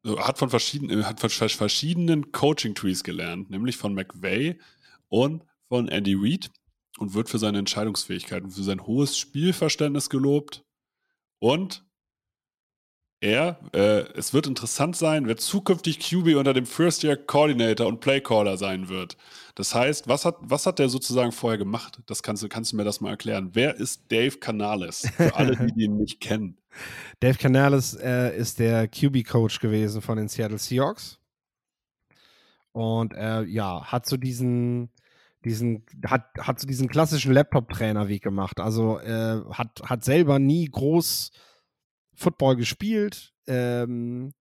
[0.05, 4.59] äh, hat von verschiedenen, hat von vers- verschiedenen Coaching-Trees gelernt, nämlich von McVay
[5.07, 6.51] und von Andy Reid
[6.97, 10.63] und wird für seine Entscheidungsfähigkeit und für sein hohes Spielverständnis gelobt.
[11.39, 11.85] Und
[13.21, 17.99] er, äh, es wird interessant sein, wer zukünftig QB unter dem First Year Coordinator und
[17.99, 19.15] Playcaller sein wird.
[19.53, 22.01] Das heißt, was hat, was hat der sozusagen vorher gemacht?
[22.07, 23.51] Das kannst du, kannst du mir das mal erklären.
[23.53, 25.07] Wer ist Dave Canales?
[25.15, 26.57] Für alle, die ihn nicht kennen.
[27.19, 31.19] Dave Canales äh, ist der QB-Coach gewesen von den Seattle Seahawks.
[32.71, 34.89] Und äh, ja, hat so diesen,
[35.45, 38.59] diesen, hat, hat so diesen klassischen Laptop-Trainer-Weg gemacht.
[38.59, 41.31] Also äh, hat, hat selber nie groß
[42.15, 43.33] Football gespielt.
[43.47, 44.33] Ähm,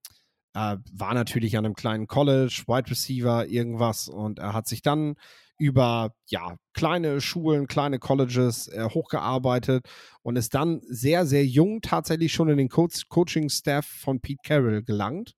[0.55, 4.09] äh, war natürlich an einem kleinen College, Wide Receiver, irgendwas.
[4.09, 5.14] Und er hat sich dann
[5.59, 9.87] über ja, kleine Schulen, kleine Colleges äh, hochgearbeitet
[10.23, 14.83] und ist dann sehr, sehr jung tatsächlich schon in den Co Coaching-Staff von Pete Carroll
[14.83, 15.35] gelangt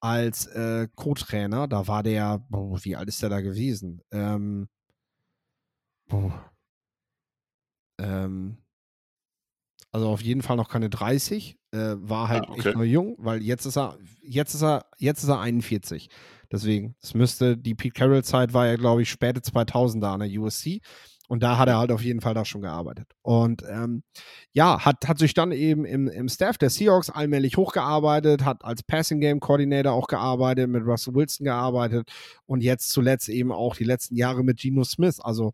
[0.00, 1.66] als äh, Co-Trainer.
[1.66, 4.00] Da war der, boah, wie alt ist der da gewesen?
[4.12, 4.68] Ähm,
[6.08, 6.52] boah,
[8.00, 8.58] ähm,
[9.92, 12.68] also auf jeden Fall noch keine 30, äh, war halt Ah, okay.
[12.68, 16.08] echt noch jung, weil jetzt ist er, jetzt ist er, jetzt ist er 41.
[16.50, 20.80] Deswegen, es müsste, die Pete Carroll-Zeit war ja, glaube ich, späte 2000er an der USC.
[21.30, 23.06] Und da hat er halt auf jeden Fall da schon gearbeitet.
[23.20, 24.02] Und ähm,
[24.52, 28.82] ja, hat, hat sich dann eben im, im Staff der Seahawks allmählich hochgearbeitet, hat als
[28.82, 32.10] Passing Game Coordinator auch gearbeitet, mit Russell Wilson gearbeitet
[32.46, 35.20] und jetzt zuletzt eben auch die letzten Jahre mit Geno Smith.
[35.20, 35.52] Also,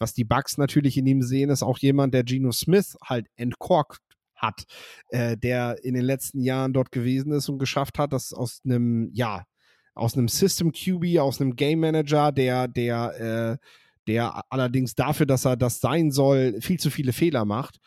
[0.00, 4.00] was die Bucks natürlich in ihm sehen, ist auch jemand, der Geno Smith halt entkorkt
[4.34, 4.64] hat,
[5.10, 9.10] äh, der in den letzten Jahren dort gewesen ist und geschafft hat, dass aus einem,
[9.12, 9.44] ja,
[9.94, 13.66] aus einem System QB, aus einem Game Manager, der, der, äh,
[14.06, 17.78] der allerdings dafür, dass er das sein soll, viel zu viele Fehler macht,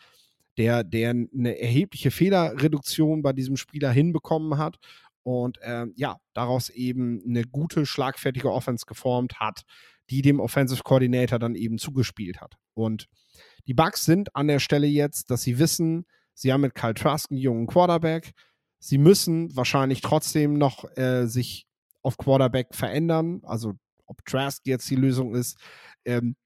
[0.56, 4.76] der, der eine erhebliche Fehlerreduktion bei diesem Spieler hinbekommen hat
[5.24, 9.62] und ähm, ja, daraus eben eine gute, schlagfertige Offense geformt hat,
[10.10, 12.56] die dem Offensive Coordinator dann eben zugespielt hat.
[12.74, 13.08] Und
[13.66, 17.30] die Bucks sind an der Stelle jetzt, dass sie wissen, sie haben mit Kyle Trask
[17.30, 18.32] einen jungen Quarterback.
[18.78, 21.66] Sie müssen wahrscheinlich trotzdem noch äh, sich
[22.02, 23.40] auf Quarterback verändern.
[23.44, 23.74] Also
[24.06, 25.58] ob Trask jetzt die Lösung ist,
[26.04, 26.36] ähm,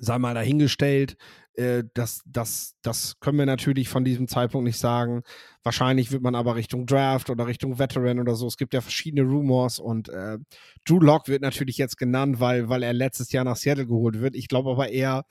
[0.00, 1.16] sei mal dahingestellt.
[1.54, 5.22] Äh, das, das, das können wir natürlich von diesem Zeitpunkt nicht sagen.
[5.64, 8.46] Wahrscheinlich wird man aber Richtung Draft oder Richtung Veteran oder so.
[8.46, 10.38] Es gibt ja verschiedene Rumors und äh,
[10.86, 14.36] Drew Lock wird natürlich jetzt genannt, weil, weil er letztes Jahr nach Seattle geholt wird.
[14.36, 15.24] Ich glaube aber eher,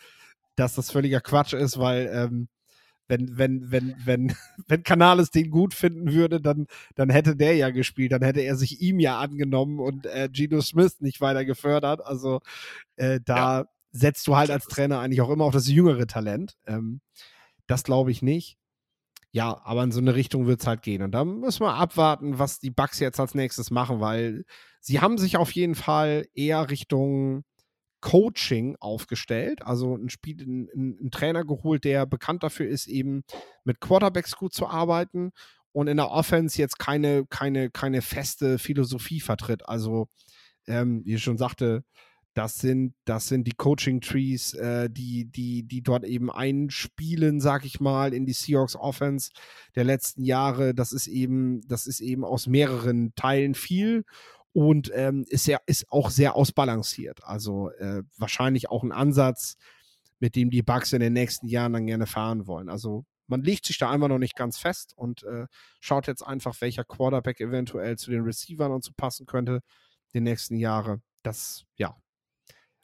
[0.56, 2.50] dass das völliger Quatsch ist, weil ähm,
[3.08, 4.34] wenn, wenn, wenn, wenn,
[4.68, 8.56] wenn Canales den gut finden würde, dann, dann hätte der ja gespielt, dann hätte er
[8.58, 12.02] sich ihm ja angenommen und äh, Gino Smith nicht weiter gefördert.
[12.06, 12.42] Also
[12.98, 13.68] äh, da ja.
[13.98, 16.58] Setzt du halt als Trainer eigentlich auch immer auf das jüngere Talent.
[16.66, 17.02] Ähm,
[17.68, 18.58] das glaube ich nicht.
[19.32, 21.02] Ja, aber in so eine Richtung wird es halt gehen.
[21.02, 24.46] Und da müssen wir abwarten, was die Bugs jetzt als nächstes machen, weil
[24.80, 27.44] sie haben sich auf jeden Fall eher Richtung
[28.00, 29.62] Coaching aufgestellt.
[29.64, 33.24] Also ein, Spiel, ein, ein, Trainer geholt, der bekannt dafür ist, eben
[33.64, 35.32] mit Quarterbacks gut zu arbeiten
[35.72, 39.68] und in der Offense jetzt keine, keine, keine feste Philosophie vertritt.
[39.68, 40.08] Also,
[40.68, 41.84] ähm, wie ich schon sagte,
[42.38, 47.80] das sind, das sind die Coaching-Trees, äh, die, die, die dort eben einspielen, sag ich
[47.80, 49.32] mal, in die Seahawks Offense
[49.76, 50.76] der letzten Jahre.
[50.76, 54.06] Das ist eben, das ist eben aus mehreren Teilen viel
[54.54, 57.24] und ähm, ist, sehr, ist auch sehr ausbalanciert.
[57.24, 59.58] Also äh, wahrscheinlich auch ein Ansatz,
[60.20, 62.70] mit dem die Bugs in den nächsten Jahren dann gerne fahren wollen.
[62.70, 65.48] Also man legt sich da einmal noch nicht ganz fest und äh,
[65.80, 69.62] schaut jetzt einfach, welcher Quarterback eventuell zu den Receivern und so passen könnte
[70.14, 71.02] die nächsten Jahre.
[71.24, 71.98] Das, ja,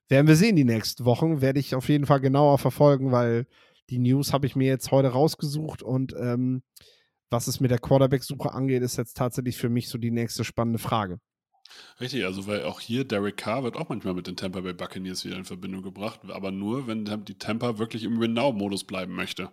[0.10, 1.42] werden wir sehen die nächsten Wochen.
[1.42, 3.48] Werde ich auf jeden Fall genauer verfolgen, weil
[3.90, 6.64] die News habe ich mir jetzt heute rausgesucht und ähm,
[7.30, 10.78] was es mit der Quarterback-Suche angeht, ist jetzt tatsächlich für mich so die nächste spannende
[10.80, 11.20] Frage.
[12.00, 15.26] Richtig, also weil auch hier Derek Carr wird auch manchmal mit den Tampa Bay Buccaneers
[15.26, 19.52] wieder in Verbindung gebracht, aber nur, wenn die Tampa wirklich im Win-Now-Modus bleiben möchte.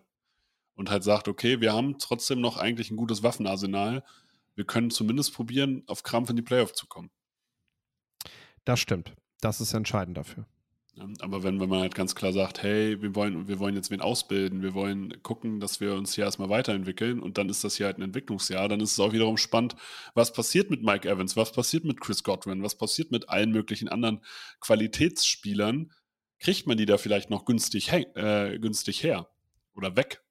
[0.75, 4.03] Und halt sagt, okay, wir haben trotzdem noch eigentlich ein gutes Waffenarsenal.
[4.55, 7.11] Wir können zumindest probieren, auf Krampf in die Playoffs zu kommen.
[8.65, 9.15] Das stimmt.
[9.41, 10.47] Das ist entscheidend dafür.
[11.21, 14.01] Aber wenn, wenn man halt ganz klar sagt, hey, wir wollen, wir wollen jetzt wen
[14.01, 17.87] ausbilden, wir wollen gucken, dass wir uns hier erstmal weiterentwickeln und dann ist das hier
[17.87, 19.77] halt ein Entwicklungsjahr, dann ist es auch wiederum spannend,
[20.15, 23.89] was passiert mit Mike Evans, was passiert mit Chris Godwin, was passiert mit allen möglichen
[23.89, 24.21] anderen
[24.61, 25.93] Qualitätsspielern.
[26.39, 29.29] Kriegt man die da vielleicht noch günstig, äh, günstig her
[29.75, 30.23] oder weg?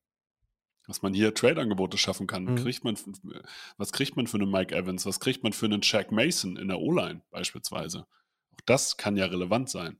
[0.88, 2.46] Dass man hier Trade-Angebote schaffen kann.
[2.46, 2.56] Mhm.
[2.58, 2.98] Kriegt man,
[3.78, 5.06] was kriegt man für einen Mike Evans?
[5.06, 8.08] Was kriegt man für einen Shaq Mason in der O-Line beispielsweise?
[8.70, 9.98] Das kann ja relevant sein.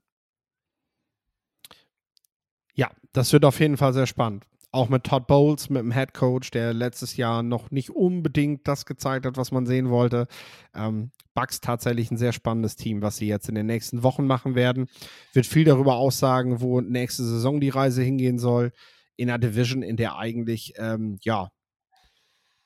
[2.74, 4.46] Ja, das wird auf jeden Fall sehr spannend.
[4.70, 8.86] Auch mit Todd Bowles, mit dem Head Coach, der letztes Jahr noch nicht unbedingt das
[8.86, 10.28] gezeigt hat, was man sehen wollte.
[10.72, 14.54] Ähm, Bucks tatsächlich ein sehr spannendes Team, was sie jetzt in den nächsten Wochen machen
[14.54, 14.88] werden.
[15.32, 18.70] Wird viel darüber aussagen, wo nächste Saison die Reise hingehen soll.
[19.16, 21.50] In einer Division, in der eigentlich, ähm, ja,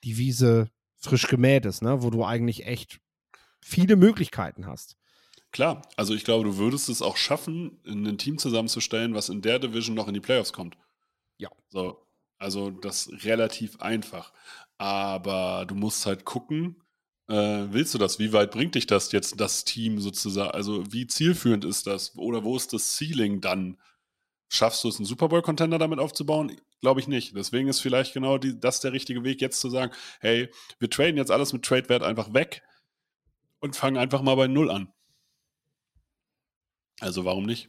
[0.04, 2.02] die Wiese frisch gemäht ist, ne?
[2.02, 3.00] wo du eigentlich echt
[3.62, 4.98] viele Möglichkeiten hast.
[5.54, 9.60] Klar, also ich glaube, du würdest es auch schaffen, ein Team zusammenzustellen, was in der
[9.60, 10.76] Division noch in die Playoffs kommt.
[11.38, 11.48] Ja.
[11.68, 12.04] So,
[12.38, 14.32] also das relativ einfach.
[14.78, 16.82] Aber du musst halt gucken,
[17.28, 18.18] äh, willst du das?
[18.18, 20.50] Wie weit bringt dich das jetzt, das Team sozusagen?
[20.50, 22.16] Also wie zielführend ist das?
[22.16, 23.78] Oder wo ist das Ceiling dann?
[24.48, 26.56] Schaffst du es, einen Super Bowl-Contender damit aufzubauen?
[26.80, 27.36] Glaube ich nicht.
[27.36, 30.50] Deswegen ist vielleicht genau die, das der richtige Weg, jetzt zu sagen, hey,
[30.80, 32.64] wir traden jetzt alles mit Trade-Wert einfach weg
[33.60, 34.93] und fangen einfach mal bei Null an.
[37.04, 37.68] Also warum nicht?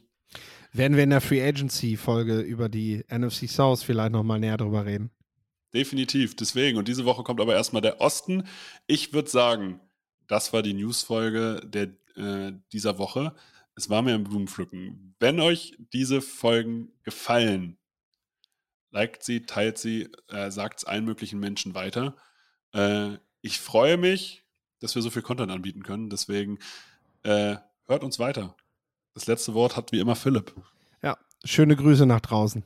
[0.72, 4.86] Werden wir in der Free Agency Folge über die NFC South vielleicht nochmal näher drüber
[4.86, 5.10] reden?
[5.74, 6.78] Definitiv, deswegen.
[6.78, 8.48] Und diese Woche kommt aber erstmal der Osten.
[8.86, 9.80] Ich würde sagen,
[10.26, 13.34] das war die Newsfolge der, äh, dieser Woche.
[13.74, 15.14] Es war mir ein Blumenpflücken.
[15.20, 17.76] Wenn euch diese Folgen gefallen,
[18.90, 22.16] liked sie, teilt sie, äh, sagt es allen möglichen Menschen weiter.
[22.72, 24.44] Äh, ich freue mich,
[24.80, 26.08] dass wir so viel Content anbieten können.
[26.08, 26.58] Deswegen
[27.22, 27.56] äh,
[27.86, 28.56] hört uns weiter.
[29.16, 30.52] Das letzte Wort hat wie immer Philipp.
[31.02, 32.62] Ja, schöne Grüße nach draußen.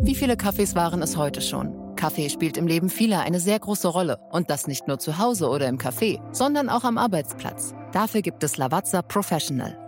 [0.00, 1.96] Wie viele Kaffees waren es heute schon?
[1.96, 4.20] Kaffee spielt im Leben vieler eine sehr große Rolle.
[4.30, 7.74] Und das nicht nur zu Hause oder im Café, sondern auch am Arbeitsplatz.
[7.90, 9.87] Dafür gibt es Lavazza Professional.